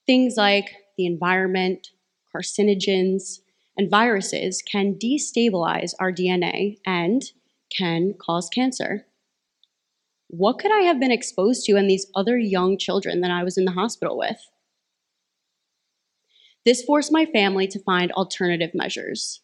things 0.05 0.35
like 0.37 0.75
the 0.99 1.07
environment, 1.07 1.89
carcinogens, 2.37 3.39
and 3.79 3.91
viruses 3.91 4.61
can 4.61 4.97
destabilize 4.97 5.95
our 5.99 6.13
DNA 6.13 6.81
and 6.85 7.23
can 7.75 8.13
cause 8.21 8.51
cancer. 8.51 9.07
What 10.27 10.59
could 10.59 10.71
I 10.71 10.83
have 10.83 11.01
been 11.01 11.13
exposed 11.13 11.65
to 11.65 11.77
in 11.77 11.87
these 11.87 12.07
other 12.15 12.37
young 12.37 12.77
children 12.77 13.23
that 13.23 13.31
I 13.31 13.45
was 13.45 13.57
in 13.57 13.65
the 13.65 13.73
hospital 13.73 14.19
with? 14.19 14.51
This 16.67 16.85
forced 16.85 17.11
my 17.11 17.25
family 17.25 17.69
to 17.69 17.83
find 17.85 18.13
alternative 18.13 18.73
measures. 18.75 19.41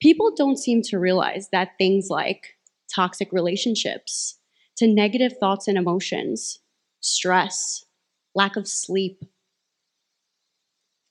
People 0.00 0.34
don't 0.34 0.58
seem 0.58 0.80
to 0.84 0.98
realize 0.98 1.50
that 1.52 1.76
things 1.76 2.06
like 2.08 2.53
toxic 2.92 3.32
relationships, 3.32 4.38
to 4.76 4.86
negative 4.86 5.34
thoughts 5.38 5.68
and 5.68 5.78
emotions, 5.78 6.58
stress, 7.00 7.84
lack 8.34 8.56
of 8.56 8.66
sleep, 8.66 9.24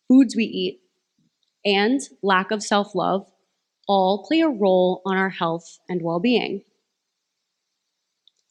foods 0.08 0.36
we 0.36 0.44
eat, 0.44 0.82
and 1.66 2.02
lack 2.22 2.52
of 2.52 2.62
self 2.62 2.94
love 2.94 3.30
all 3.88 4.26
play 4.26 4.42
a 4.42 4.50
role 4.50 5.02
on 5.06 5.18
our 5.18 5.30
health 5.30 5.80
and 5.90 6.02
well 6.02 6.20
being. 6.20 6.64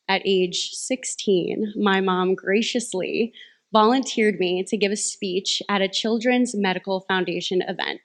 At 0.09 0.23
age 0.25 0.71
16, 0.73 1.75
my 1.77 2.01
mom 2.01 2.35
graciously 2.35 3.33
volunteered 3.73 4.39
me 4.39 4.63
to 4.65 4.77
give 4.77 4.93
a 4.93 4.97
speech 4.97 5.63
at 5.69 5.81
a 5.81 5.89
Children's 5.89 6.55
Medical 6.55 7.01
Foundation 7.01 7.63
event. 7.63 8.01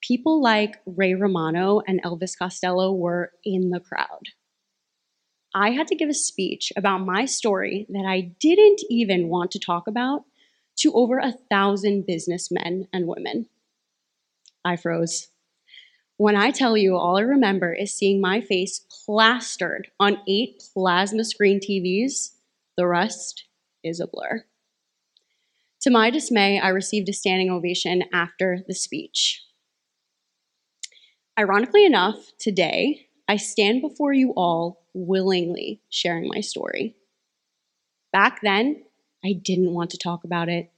People 0.00 0.42
like 0.42 0.76
Ray 0.86 1.14
Romano 1.14 1.80
and 1.86 2.02
Elvis 2.02 2.38
Costello 2.38 2.92
were 2.92 3.32
in 3.44 3.70
the 3.70 3.80
crowd. 3.80 4.28
I 5.54 5.70
had 5.70 5.86
to 5.88 5.96
give 5.96 6.10
a 6.10 6.14
speech 6.14 6.72
about 6.76 6.98
my 6.98 7.24
story 7.24 7.86
that 7.88 8.04
I 8.06 8.32
didn't 8.38 8.82
even 8.90 9.28
want 9.28 9.50
to 9.52 9.58
talk 9.58 9.86
about 9.86 10.24
to 10.78 10.92
over 10.92 11.18
a 11.18 11.34
thousand 11.50 12.06
businessmen 12.06 12.88
and 12.92 13.06
women. 13.06 13.48
I 14.64 14.76
froze. 14.76 15.28
When 16.18 16.36
I 16.36 16.50
tell 16.50 16.76
you, 16.76 16.96
all 16.96 17.16
I 17.18 17.22
remember 17.22 17.72
is 17.72 17.94
seeing 17.94 18.20
my 18.20 18.40
face 18.40 18.80
plastered 19.04 19.88
on 20.00 20.18
eight 20.28 20.62
plasma 20.74 21.24
screen 21.24 21.60
TVs. 21.60 22.32
The 22.76 22.86
rest 22.86 23.44
is 23.82 24.00
a 24.00 24.06
blur. 24.06 24.44
To 25.82 25.90
my 25.90 26.10
dismay, 26.10 26.58
I 26.58 26.68
received 26.68 27.08
a 27.08 27.12
standing 27.12 27.50
ovation 27.50 28.04
after 28.12 28.58
the 28.66 28.74
speech. 28.74 29.45
Ironically 31.38 31.84
enough, 31.84 32.32
today, 32.38 33.08
I 33.28 33.36
stand 33.36 33.82
before 33.82 34.14
you 34.14 34.30
all 34.30 34.86
willingly 34.94 35.82
sharing 35.90 36.28
my 36.28 36.40
story. 36.40 36.96
Back 38.10 38.40
then, 38.40 38.84
I 39.22 39.34
didn't 39.34 39.74
want 39.74 39.90
to 39.90 39.98
talk 39.98 40.24
about 40.24 40.48
it. 40.48 40.70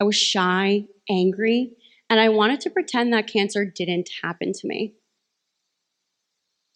I 0.00 0.04
was 0.04 0.14
shy, 0.14 0.84
angry, 1.08 1.72
and 2.08 2.20
I 2.20 2.28
wanted 2.28 2.60
to 2.60 2.70
pretend 2.70 3.12
that 3.12 3.26
cancer 3.26 3.64
didn't 3.64 4.10
happen 4.22 4.52
to 4.52 4.66
me. 4.68 4.94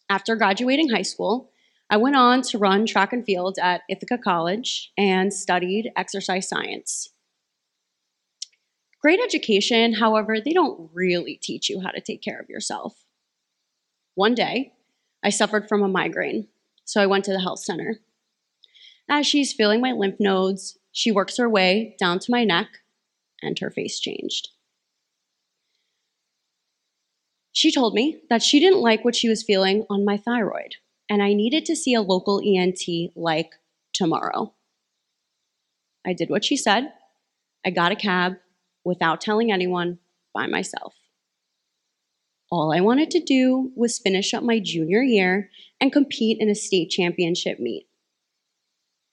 After 0.09 0.35
graduating 0.35 0.89
high 0.89 1.03
school, 1.03 1.51
I 1.89 1.95
went 1.95 2.17
on 2.17 2.41
to 2.41 2.57
run 2.57 2.85
track 2.85 3.13
and 3.13 3.25
field 3.25 3.57
at 3.61 3.83
Ithaca 3.89 4.17
College 4.17 4.91
and 4.97 5.33
studied 5.33 5.89
exercise 5.95 6.49
science. 6.49 7.11
Great 9.01 9.21
education, 9.21 9.93
however, 9.93 10.41
they 10.41 10.51
don't 10.51 10.89
really 10.93 11.39
teach 11.41 11.69
you 11.69 11.79
how 11.79 11.91
to 11.91 12.01
take 12.01 12.21
care 12.21 12.39
of 12.39 12.49
yourself. 12.49 13.04
One 14.15 14.33
day, 14.33 14.73
I 15.23 15.29
suffered 15.29 15.69
from 15.69 15.83
a 15.83 15.87
migraine, 15.87 16.47
so 16.83 17.01
I 17.01 17.05
went 17.05 17.25
to 17.25 17.31
the 17.31 17.41
health 17.41 17.59
center. 17.59 17.99
As 19.09 19.27
she's 19.27 19.53
feeling 19.53 19.81
my 19.81 19.91
lymph 19.91 20.19
nodes, 20.19 20.77
she 20.91 21.11
works 21.11 21.37
her 21.37 21.49
way 21.49 21.95
down 21.99 22.19
to 22.19 22.31
my 22.31 22.43
neck, 22.43 22.67
and 23.41 23.59
her 23.59 23.69
face 23.69 23.99
changed. 23.99 24.49
She 27.51 27.71
told 27.71 27.93
me 27.93 28.21
that 28.29 28.41
she 28.41 28.59
didn't 28.59 28.81
like 28.81 29.05
what 29.05 29.15
she 29.15 29.29
was 29.29 29.43
feeling 29.43 29.85
on 29.89 30.03
my 30.03 30.17
thyroid 30.17 30.75
and 31.09 31.21
I 31.21 31.33
needed 31.33 31.65
to 31.65 31.75
see 31.75 31.93
a 31.93 32.01
local 32.01 32.41
ENT 32.43 32.81
like 33.15 33.55
tomorrow. 33.93 34.53
I 36.05 36.13
did 36.13 36.29
what 36.29 36.45
she 36.45 36.57
said. 36.57 36.91
I 37.65 37.69
got 37.69 37.91
a 37.91 37.95
cab 37.95 38.37
without 38.83 39.21
telling 39.21 39.51
anyone 39.51 39.99
by 40.33 40.47
myself. 40.47 40.95
All 42.55 42.71
I 42.71 42.79
wanted 42.79 43.11
to 43.11 43.19
do 43.19 43.73
was 43.75 43.99
finish 43.99 44.33
up 44.33 44.41
my 44.41 44.59
junior 44.59 45.01
year 45.01 45.49
and 45.81 45.91
compete 45.91 46.37
in 46.39 46.49
a 46.49 46.55
state 46.55 46.89
championship 46.89 47.59
meet. 47.59 47.87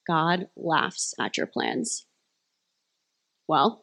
God 0.07 0.49
laughs 0.57 1.13
at 1.19 1.37
your 1.37 1.49
plans. 1.49 2.07
Well, 3.49 3.83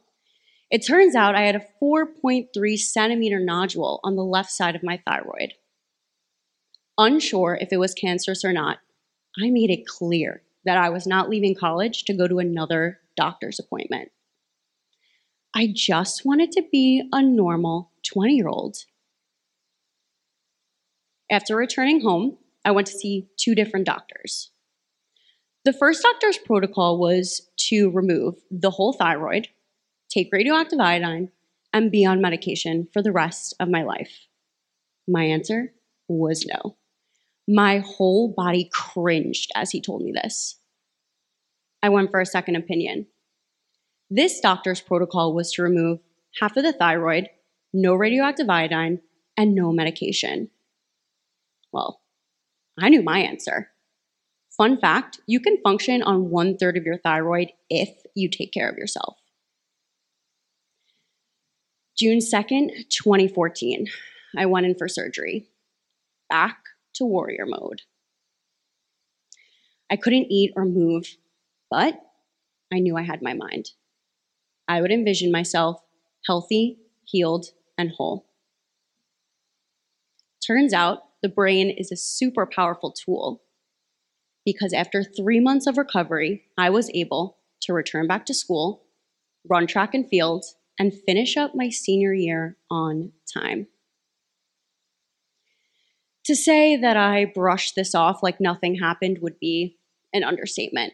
it 0.72 0.86
turns 0.88 1.14
out 1.14 1.36
I 1.36 1.42
had 1.42 1.58
a 1.58 1.66
4.3 1.84 2.78
centimeter 2.78 3.40
nodule 3.40 4.00
on 4.04 4.16
the 4.16 4.24
left 4.24 4.50
side 4.50 4.76
of 4.76 4.84
my 4.84 5.02
thyroid 5.06 5.56
unsure 7.00 7.58
if 7.60 7.70
it 7.72 7.78
was 7.78 7.94
cancerous 7.94 8.46
or 8.46 8.54
not, 8.54 8.80
I 9.42 9.50
made 9.50 9.72
it 9.72 9.88
clear 9.88 10.44
that 10.66 10.78
I 10.78 10.90
was 10.90 11.08
not 11.08 11.30
leaving 11.30 11.56
college 11.56 12.04
to 12.04 12.14
go 12.14 12.28
to 12.28 12.40
another 12.40 13.00
doctor's 13.16 13.60
appointment. 13.60 14.12
I 15.56 15.72
just 15.74 16.26
wanted 16.26 16.52
to 16.52 16.64
be 16.72 17.02
a 17.12 17.24
normal 17.24 17.92
20 18.06 18.36
year 18.36 18.50
old. 18.50 18.78
After 21.32 21.56
returning 21.56 22.02
home, 22.02 22.38
I 22.66 22.72
went 22.72 22.88
to 22.88 22.98
see 22.98 23.28
two 23.38 23.56
different 23.56 23.86
doctors. 23.86 24.52
The 25.66 25.74
first 25.74 26.02
doctor's 26.02 26.38
protocol 26.38 27.00
was 27.00 27.50
to 27.68 27.92
remove 27.92 28.36
the 28.50 28.72
whole 28.72 28.94
thyroid, 28.94 29.50
take 30.10 30.30
radioactive 30.32 30.80
iodine, 30.80 31.30
and 31.72 31.92
be 31.92 32.06
on 32.06 32.22
medication 32.22 32.88
for 32.92 33.04
the 33.04 33.12
rest 33.12 33.54
of 33.60 33.70
my 33.70 33.84
life. 33.84 34.26
My 35.08 35.26
answer 35.26 35.74
was 36.08 36.46
no. 36.46 36.78
My 37.48 37.80
whole 37.80 38.34
body 38.36 38.70
cringed 38.72 39.52
as 39.56 39.72
he 39.72 39.82
told 39.82 40.02
me 40.02 40.12
this. 40.12 40.60
I 41.84 41.90
went 41.90 42.12
for 42.12 42.20
a 42.20 42.26
second 42.26 42.56
opinion. 42.56 43.08
This 44.10 44.40
doctor's 44.40 44.82
protocol 44.82 45.34
was 45.34 45.52
to 45.54 45.64
remove 45.64 46.00
half 46.40 46.58
of 46.58 46.64
the 46.64 46.74
thyroid, 46.74 47.30
no 47.74 47.94
radioactive 47.94 48.50
iodine, 48.50 49.02
and 49.38 49.54
no 49.54 49.72
medication. 49.72 50.50
Well, 51.72 52.02
I 52.80 52.90
knew 52.90 53.02
my 53.02 53.20
answer. 53.20 53.70
Fun 54.56 54.78
fact 54.78 55.20
you 55.28 55.40
can 55.40 55.62
function 55.62 56.02
on 56.02 56.30
one 56.30 56.58
third 56.58 56.78
of 56.78 56.84
your 56.84 56.98
thyroid 56.98 57.52
if 57.70 57.90
you 58.16 58.30
take 58.30 58.52
care 58.52 58.70
of 58.70 58.78
yourself. 58.78 59.18
June 61.98 62.20
2nd, 62.20 62.90
2014, 62.90 63.88
I 64.38 64.46
went 64.46 64.66
in 64.66 64.76
for 64.76 64.88
surgery. 64.88 65.50
Back 66.30 66.60
to 66.96 67.06
warrior 67.06 67.46
mode. 67.46 67.82
I 69.92 69.96
couldn't 69.96 70.32
eat 70.32 70.54
or 70.56 70.66
move, 70.66 71.18
but 71.70 72.00
I 72.72 72.80
knew 72.80 72.96
I 72.96 73.02
had 73.02 73.22
my 73.22 73.34
mind. 73.34 73.72
I 74.68 74.82
would 74.82 74.92
envision 74.92 75.32
myself 75.32 75.82
healthy, 76.26 76.78
healed, 77.06 77.48
and 77.78 77.92
whole. 77.92 78.28
Turns 80.46 80.74
out 80.74 81.04
the 81.22 81.30
brain 81.30 81.70
is 81.70 81.92
a 81.92 81.98
super 81.98 82.46
powerful 82.46 82.92
tool 82.92 83.42
because 84.46 84.74
after 84.74 85.04
three 85.04 85.40
months 85.40 85.68
of 85.68 85.78
recovery, 85.78 86.44
I 86.58 86.70
was 86.70 86.90
able 86.94 87.38
to 87.62 87.74
return 87.74 88.08
back 88.08 88.26
to 88.28 88.34
school, 88.34 88.84
run 89.48 89.68
track 89.68 89.94
and 89.94 90.08
field, 90.08 90.46
and 90.80 90.94
finish 90.94 91.36
up 91.36 91.54
my 91.54 91.70
senior 91.70 92.14
year 92.14 92.58
on 92.72 93.12
time. 93.32 93.68
To 96.26 96.36
say 96.36 96.78
that 96.78 96.96
I 96.96 97.26
brushed 97.26 97.76
this 97.76 97.94
off 97.94 98.24
like 98.24 98.40
nothing 98.40 98.76
happened 98.76 99.20
would 99.22 99.40
be 99.40 99.78
an 100.14 100.24
understatement. 100.24 100.94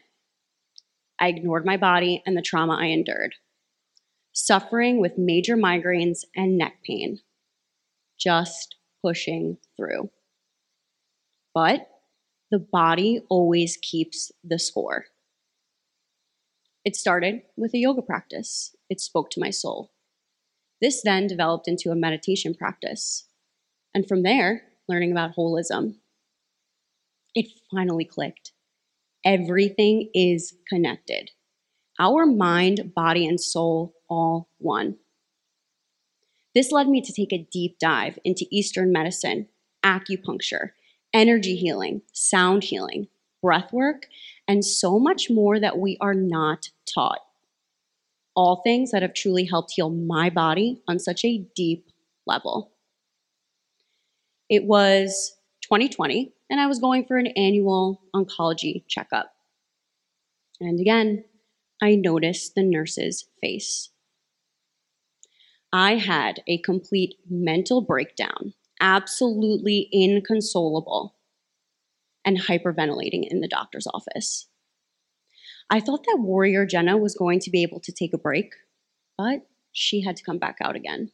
I 1.18 1.28
ignored 1.28 1.64
my 1.64 1.76
body 1.76 2.22
and 2.26 2.36
the 2.36 2.42
trauma 2.42 2.74
I 2.74 2.86
endured, 2.86 3.34
suffering 4.32 5.00
with 5.00 5.18
major 5.18 5.56
migraines 5.56 6.24
and 6.34 6.58
neck 6.58 6.78
pain, 6.84 7.20
just 8.18 8.76
pushing 9.02 9.58
through. 9.76 10.10
But 11.56 11.88
the 12.50 12.58
body 12.58 13.22
always 13.30 13.78
keeps 13.80 14.30
the 14.44 14.58
score. 14.58 15.06
It 16.84 16.94
started 16.94 17.44
with 17.56 17.72
a 17.72 17.78
yoga 17.78 18.02
practice. 18.02 18.76
It 18.90 19.00
spoke 19.00 19.30
to 19.30 19.40
my 19.40 19.48
soul. 19.48 19.90
This 20.82 21.00
then 21.02 21.26
developed 21.26 21.66
into 21.66 21.90
a 21.90 21.96
meditation 21.96 22.54
practice. 22.54 23.24
And 23.94 24.06
from 24.06 24.22
there, 24.22 24.64
learning 24.86 25.12
about 25.12 25.34
holism. 25.34 25.94
It 27.34 27.46
finally 27.70 28.04
clicked. 28.04 28.52
Everything 29.24 30.10
is 30.12 30.58
connected. 30.68 31.30
Our 31.98 32.26
mind, 32.26 32.92
body, 32.94 33.26
and 33.26 33.40
soul 33.40 33.94
all 34.10 34.50
one. 34.58 34.96
This 36.54 36.70
led 36.70 36.86
me 36.86 37.00
to 37.00 37.14
take 37.14 37.32
a 37.32 37.48
deep 37.50 37.78
dive 37.78 38.18
into 38.24 38.44
Eastern 38.50 38.92
medicine, 38.92 39.48
acupuncture, 39.82 40.72
energy 41.16 41.56
healing, 41.56 42.02
sound 42.12 42.64
healing, 42.64 43.08
breath 43.42 43.72
work, 43.72 44.06
and 44.46 44.64
so 44.64 44.98
much 44.98 45.30
more 45.30 45.58
that 45.58 45.78
we 45.78 45.96
are 46.00 46.14
not 46.14 46.70
taught. 46.92 47.20
All 48.34 48.60
things 48.62 48.90
that 48.90 49.02
have 49.02 49.14
truly 49.14 49.46
helped 49.46 49.72
heal 49.74 49.88
my 49.88 50.28
body 50.28 50.82
on 50.86 50.98
such 50.98 51.24
a 51.24 51.38
deep 51.54 51.86
level. 52.26 52.70
It 54.50 54.64
was 54.64 55.36
2020, 55.62 56.32
and 56.50 56.60
I 56.60 56.66
was 56.66 56.78
going 56.78 57.06
for 57.06 57.16
an 57.16 57.28
annual 57.28 58.02
oncology 58.14 58.84
checkup. 58.86 59.32
And 60.60 60.78
again, 60.78 61.24
I 61.82 61.94
noticed 61.94 62.54
the 62.54 62.62
nurse's 62.62 63.26
face. 63.40 63.88
I 65.72 65.96
had 65.96 66.42
a 66.46 66.58
complete 66.58 67.16
mental 67.28 67.80
breakdown, 67.80 68.54
absolutely 68.80 69.88
inconsolable 69.92 71.14
and 72.24 72.42
hyperventilating 72.42 73.26
in 73.28 73.40
the 73.40 73.48
doctor's 73.48 73.86
office. 73.92 74.48
I 75.70 75.80
thought 75.80 76.04
that 76.04 76.18
warrior 76.20 76.66
Gena 76.66 76.96
was 76.96 77.14
going 77.14 77.40
to 77.40 77.50
be 77.50 77.62
able 77.62 77.80
to 77.80 77.92
take 77.92 78.12
a 78.12 78.18
break, 78.18 78.52
but 79.16 79.46
she 79.72 80.02
had 80.02 80.16
to 80.16 80.24
come 80.24 80.38
back 80.38 80.56
out 80.60 80.76
again. 80.76 81.10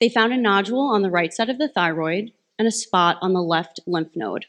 They 0.00 0.08
found 0.08 0.32
a 0.32 0.36
nodule 0.36 0.80
on 0.80 1.02
the 1.02 1.10
right 1.10 1.32
side 1.32 1.50
of 1.50 1.58
the 1.58 1.68
thyroid 1.68 2.32
and 2.58 2.66
a 2.66 2.72
spot 2.72 3.18
on 3.20 3.32
the 3.32 3.42
left 3.42 3.80
lymph 3.86 4.12
node. 4.14 4.46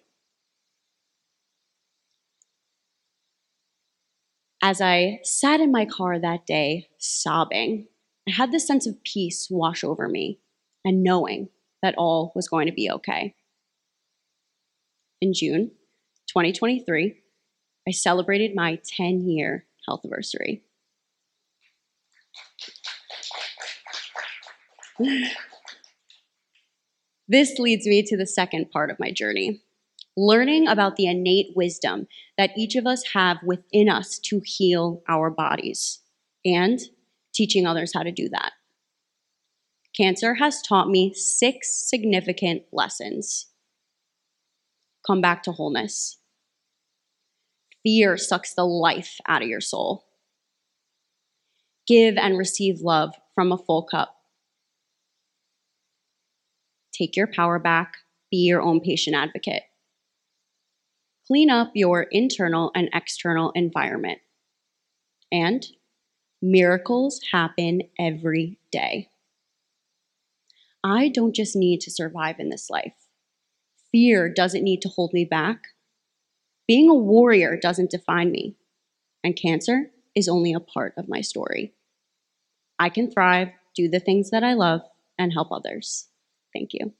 As 4.63 4.79
I 4.79 5.19
sat 5.23 5.60
in 5.60 5.71
my 5.71 5.86
car 5.86 6.19
that 6.19 6.45
day, 6.45 6.88
sobbing, 6.99 7.88
I 8.27 8.31
had 8.31 8.51
this 8.51 8.67
sense 8.67 8.86
of 8.86 9.03
peace 9.03 9.47
wash 9.49 9.84
over 9.84 10.07
me 10.07 10.39
and 10.86 11.03
knowing 11.03 11.49
that 11.81 11.95
all 11.97 12.31
was 12.35 12.47
going 12.47 12.67
to 12.67 12.73
be 12.73 12.89
okay 12.89 13.35
in 15.21 15.33
June 15.33 15.71
2023, 16.27 17.15
I 17.87 17.91
celebrated 17.91 18.55
my 18.55 18.79
10 18.97 19.21
year 19.29 19.65
health 19.87 20.01
anniversary. 20.03 20.63
this 27.27 27.57
leads 27.57 27.87
me 27.87 28.03
to 28.03 28.17
the 28.17 28.27
second 28.27 28.69
part 28.69 28.91
of 28.91 28.99
my 28.99 29.11
journey 29.11 29.61
learning 30.17 30.67
about 30.67 30.95
the 30.97 31.07
innate 31.07 31.47
wisdom 31.55 32.05
that 32.37 32.51
each 32.57 32.75
of 32.75 32.85
us 32.85 33.01
have 33.13 33.37
within 33.43 33.89
us 33.89 34.19
to 34.19 34.41
heal 34.43 35.01
our 35.07 35.31
bodies 35.31 36.01
and 36.43 36.79
teaching 37.33 37.65
others 37.65 37.93
how 37.95 38.03
to 38.03 38.11
do 38.11 38.27
that. 38.29 38.51
Cancer 39.95 40.36
has 40.36 40.62
taught 40.62 40.89
me 40.89 41.13
six 41.13 41.88
significant 41.89 42.63
lessons 42.71 43.51
come 45.06 45.21
back 45.21 45.43
to 45.43 45.51
wholeness. 45.51 46.17
Fear 47.84 48.17
sucks 48.17 48.54
the 48.54 48.65
life 48.65 49.17
out 49.27 49.41
of 49.41 49.47
your 49.47 49.62
soul. 49.62 50.06
Give 51.88 52.17
and 52.17 52.38
receive 52.38 52.82
love 52.82 53.15
from 53.34 53.51
a 53.51 53.58
full 53.58 53.84
cup. 53.84 54.15
Take 56.93 57.15
your 57.15 57.27
power 57.27 57.58
back. 57.58 57.97
Be 58.30 58.38
your 58.38 58.62
own 58.62 58.80
patient 58.80 59.15
advocate. 59.15 59.63
Clean 61.27 61.49
up 61.49 61.71
your 61.73 62.04
internal 62.04 62.71
and 62.75 62.89
external 62.93 63.51
environment. 63.51 64.19
And 65.32 65.65
miracles 66.41 67.19
happen 67.32 67.84
every 67.97 68.60
day. 68.71 69.11
I 70.83 71.09
don't 71.09 71.35
just 71.35 71.55
need 71.55 71.81
to 71.81 71.91
survive 71.91 72.39
in 72.39 72.49
this 72.49 72.69
life. 72.69 72.95
Fear 73.91 74.33
doesn't 74.33 74.63
need 74.63 74.81
to 74.81 74.89
hold 74.89 75.13
me 75.13 75.25
back. 75.25 75.59
Being 76.67 76.89
a 76.89 76.95
warrior 76.95 77.57
doesn't 77.57 77.91
define 77.91 78.31
me. 78.31 78.55
And 79.23 79.35
cancer 79.35 79.91
is 80.15 80.27
only 80.27 80.53
a 80.53 80.59
part 80.59 80.93
of 80.97 81.09
my 81.09 81.21
story. 81.21 81.73
I 82.79 82.89
can 82.89 83.11
thrive, 83.11 83.49
do 83.75 83.89
the 83.89 83.99
things 83.99 84.31
that 84.31 84.43
I 84.43 84.53
love, 84.53 84.81
and 85.19 85.31
help 85.31 85.51
others. 85.51 86.07
Thank 86.53 86.71
you. 86.73 86.93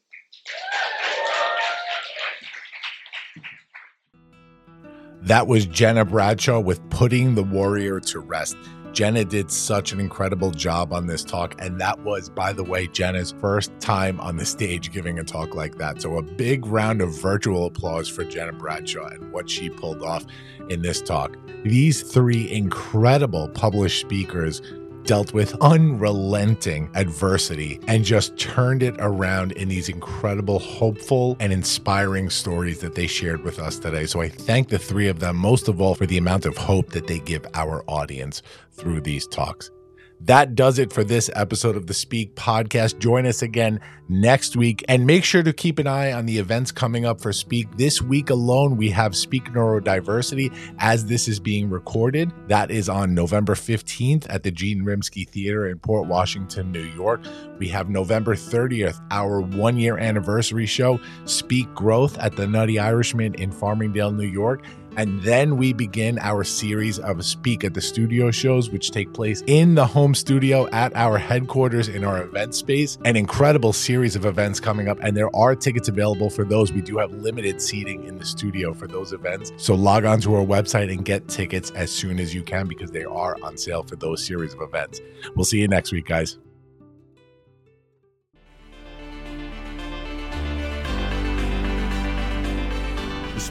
That 5.23 5.47
was 5.47 5.65
Gena 5.65 6.05
Bradshaw 6.05 6.59
with 6.59 6.87
Putting 6.89 7.35
the 7.35 7.43
Warrior 7.43 7.99
to 8.01 8.19
Rest. 8.19 8.57
Gena 8.93 9.23
did 9.23 9.49
such 9.49 9.93
an 9.93 9.99
incredible 9.99 10.51
job 10.51 10.91
on 10.91 11.08
this 11.08 11.23
talk. 11.23 11.56
And 11.60 11.80
that 11.80 11.99
was, 12.01 12.30
by 12.30 12.51
the 12.51 12.63
way, 12.63 12.88
Gena's 12.88 13.34
first 13.39 13.71
time 13.80 14.19
on 14.19 14.36
the 14.36 14.45
stage 14.45 14.91
giving 14.91 15.19
a 15.19 15.24
talk 15.24 15.55
like 15.55 15.78
that. 15.78 16.01
So, 16.01 16.18
a 16.18 16.22
big 16.22 16.65
round 16.65 17.01
of 17.01 17.18
virtual 17.20 17.65
applause 17.65 18.09
for 18.09 18.24
Gena 18.24 18.53
Bradshaw 18.53 19.07
and 19.07 19.32
what 19.32 19.49
she 19.49 19.70
pulled 19.70 20.03
off 20.03 20.26
in 20.70 20.82
this 20.82 21.01
talk. 21.01 21.38
These 21.63 22.01
three 22.01 22.51
incredible 22.51 23.47
published 23.49 24.01
speakers 24.01 24.61
dealt 25.04 25.34
with 25.34 25.56
unrelenting 25.62 26.89
adversity 26.95 27.80
and 27.88 28.04
just 28.04 28.38
turned 28.38 28.84
it 28.84 28.95
around 28.99 29.52
in 29.54 29.70
these 29.70 29.89
incredible, 29.89 30.60
hopeful, 30.60 31.38
and 31.39 31.52
inspiring 31.52 32.30
stories 32.30 32.80
that 32.80 32.95
they 32.95 33.08
shared 33.08 33.43
with 33.43 33.60
us 33.60 33.80
today. 33.80 34.06
So 34.06 34.22
I 34.22 34.30
thank 34.30 34.70
the 34.70 34.80
three 34.80 35.08
of 35.08 35.20
them, 35.20 35.36
most 35.36 35.68
of 35.68 35.82
all, 35.82 35.95
for 35.95 36.06
the 36.06 36.18
amount 36.18 36.45
of 36.45 36.58
hope 36.58 36.89
that 36.91 37.08
they 37.08 37.20
give 37.20 37.45
our 37.54 37.84
audience 37.88 38.41
through 38.72 39.02
these 39.02 39.28
talks. 39.28 39.70
That 40.26 40.53
does 40.53 40.78
it 40.78 40.93
for 40.93 41.03
this 41.03 41.32
episode 41.36 41.76
of 41.76 41.88
the 41.88 41.95
Speak 41.95 42.36
podcast. 42.36 42.99
Join 42.99 43.26
us 43.26 43.41
again 43.41 43.80
next 44.07 44.55
week 44.55 44.84
and 44.88 45.07
make 45.07 45.24
sure 45.24 45.41
to 45.41 45.51
keep 45.51 45.80
an 45.80 45.88
eye 45.88 46.11
on 46.11 46.28
the 46.28 46.38
events 46.38 46.72
coming 46.72 47.05
up 47.05 47.22
for 47.22 47.34
Speak. 47.34 47.76
This 47.78 48.03
week 48.03 48.30
alone, 48.30 48.78
we 48.78 48.91
have 48.91 49.15
Speak 49.15 49.45
Neurodiversity 49.45 50.55
as 50.78 51.05
this 51.05 51.28
is 51.28 51.39
being 51.39 51.72
recorded. 51.72 52.32
That 52.47 52.69
is 52.69 52.88
on 52.88 53.15
November 53.15 53.55
15th 53.55 54.28
at 54.30 54.43
the 54.43 54.51
Jeanne 54.51 54.84
Rimsky 54.84 55.28
Theater 55.28 55.67
in 55.67 55.80
Port 55.80 56.07
Washington, 56.07 56.72
New 56.72 56.84
York. 56.84 57.22
We 57.57 57.67
have 57.69 57.89
November 57.89 58.36
30th, 58.36 59.01
our 59.09 59.41
one 59.41 59.78
year 59.78 59.97
anniversary 59.97 60.67
show, 60.67 60.99
Speak 61.26 61.74
Growth 61.74 62.17
at 62.19 62.36
the 62.36 62.45
Nutty 62.45 62.78
Irishman 62.78 63.34
in 63.36 63.51
Farmingdale, 63.51 64.15
New 64.15 64.28
York. 64.28 64.65
And 64.97 65.21
then 65.21 65.57
we 65.57 65.73
begin 65.73 66.19
our 66.19 66.43
series 66.43 66.99
of 66.99 67.23
Speak 67.25 67.63
at 67.63 67.73
the 67.73 67.81
Studio 67.81 68.31
shows, 68.31 68.69
which 68.69 68.91
take 68.91 69.13
place 69.13 69.43
in 69.47 69.75
the 69.75 69.85
home 69.85 70.13
studio 70.13 70.69
at 70.71 70.95
our 70.95 71.17
headquarters 71.17 71.87
in 71.87 72.03
our 72.03 72.23
event 72.23 72.55
space. 72.55 72.97
An 73.05 73.15
incredible 73.15 73.73
series 73.73 74.15
of 74.15 74.25
events 74.25 74.59
coming 74.59 74.87
up, 74.87 74.97
and 75.01 75.15
there 75.15 75.33
are 75.35 75.55
tickets 75.55 75.87
available 75.87 76.29
for 76.29 76.43
those. 76.43 76.71
We 76.71 76.81
do 76.81 76.97
have 76.97 77.11
limited 77.11 77.61
seating 77.61 78.03
in 78.03 78.17
the 78.17 78.25
studio 78.25 78.73
for 78.73 78.87
those 78.87 79.13
events. 79.13 79.51
So 79.57 79.75
log 79.75 80.05
on 80.05 80.19
to 80.21 80.35
our 80.35 80.45
website 80.45 80.91
and 80.91 81.05
get 81.05 81.27
tickets 81.27 81.71
as 81.71 81.91
soon 81.91 82.19
as 82.19 82.35
you 82.35 82.43
can 82.43 82.67
because 82.67 82.91
they 82.91 83.03
are 83.03 83.37
on 83.41 83.57
sale 83.57 83.83
for 83.83 83.95
those 83.95 84.25
series 84.25 84.53
of 84.53 84.61
events. 84.61 84.99
We'll 85.35 85.45
see 85.45 85.59
you 85.59 85.67
next 85.67 85.91
week, 85.91 86.05
guys. 86.05 86.37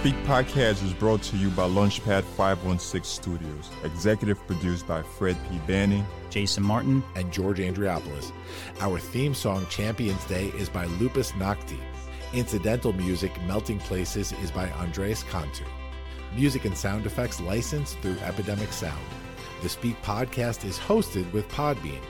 Speak 0.01 0.15
podcast 0.25 0.83
is 0.83 0.95
brought 0.95 1.21
to 1.25 1.37
you 1.37 1.51
by 1.51 1.65
Launchpad 1.65 2.25
516 2.25 3.05
Studios. 3.05 3.69
Executive 3.85 4.39
produced 4.47 4.89
by 4.89 5.03
Fred 5.03 5.37
P. 5.51 5.59
Banning, 5.67 6.07
Jason 6.31 6.63
Martin, 6.63 7.05
and 7.17 7.31
George 7.31 7.59
Andriopoulos. 7.59 8.33
Our 8.81 8.99
theme 8.99 9.35
song, 9.35 9.67
Champions 9.69 10.25
Day, 10.25 10.47
is 10.57 10.71
by 10.71 10.87
Lupus 10.87 11.33
Nocte. 11.33 11.79
Incidental 12.33 12.95
music, 12.95 13.31
Melting 13.43 13.79
Places, 13.79 14.33
is 14.43 14.51
by 14.51 14.71
Andres 14.71 15.23
Cantu. 15.25 15.67
Music 16.35 16.65
and 16.65 16.75
sound 16.75 17.05
effects 17.05 17.39
licensed 17.39 17.99
through 17.99 18.17
Epidemic 18.21 18.73
Sound. 18.73 19.05
The 19.63 19.69
Speak 19.69 20.01
podcast 20.01 20.65
is 20.65 20.79
hosted 20.79 21.31
with 21.35 21.47
Podbean. 21.51 22.01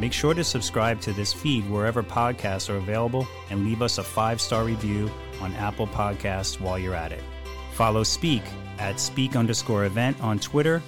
Make 0.00 0.12
sure 0.12 0.34
to 0.34 0.42
subscribe 0.42 1.00
to 1.02 1.12
this 1.12 1.32
feed 1.32 1.70
wherever 1.70 2.02
podcasts 2.02 2.68
are 2.68 2.78
available 2.78 3.24
and 3.50 3.64
leave 3.64 3.82
us 3.82 3.98
a 3.98 4.02
five 4.02 4.40
star 4.40 4.64
review 4.64 5.08
on 5.40 5.54
Apple 5.54 5.86
Podcasts 5.86 6.60
while 6.60 6.76
you're 6.76 6.96
at 6.96 7.12
it. 7.12 7.22
Follow 7.76 8.04
Speak 8.04 8.42
at 8.78 8.98
Speak 8.98 9.36
underscore 9.36 9.84
event 9.84 10.18
on 10.22 10.38
Twitter 10.38 10.82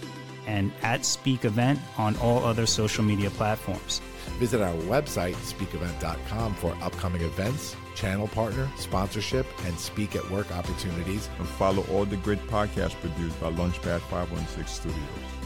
and 0.47 0.73
at 0.83 1.05
Speak 1.05 1.45
Event 1.45 1.79
on 1.99 2.17
all 2.17 2.43
other 2.43 2.65
social 2.65 3.05
media 3.05 3.29
platforms. 3.29 4.01
Visit 4.39 4.63
our 4.63 4.75
website, 4.85 5.35
speakevent.com, 5.35 6.55
for 6.55 6.75
upcoming 6.81 7.21
events, 7.21 7.77
channel 7.95 8.29
partner, 8.29 8.67
sponsorship, 8.79 9.47
and 9.67 9.79
speak 9.79 10.17
at 10.17 10.31
work 10.31 10.51
opportunities. 10.57 11.29
And 11.39 11.47
follow 11.47 11.85
all 11.93 12.07
the 12.07 12.17
great 12.17 12.41
podcasts 12.47 12.99
produced 12.99 13.39
by 13.39 13.53
Launchpad 13.53 14.01
516 14.01 14.67
Studios. 14.67 15.38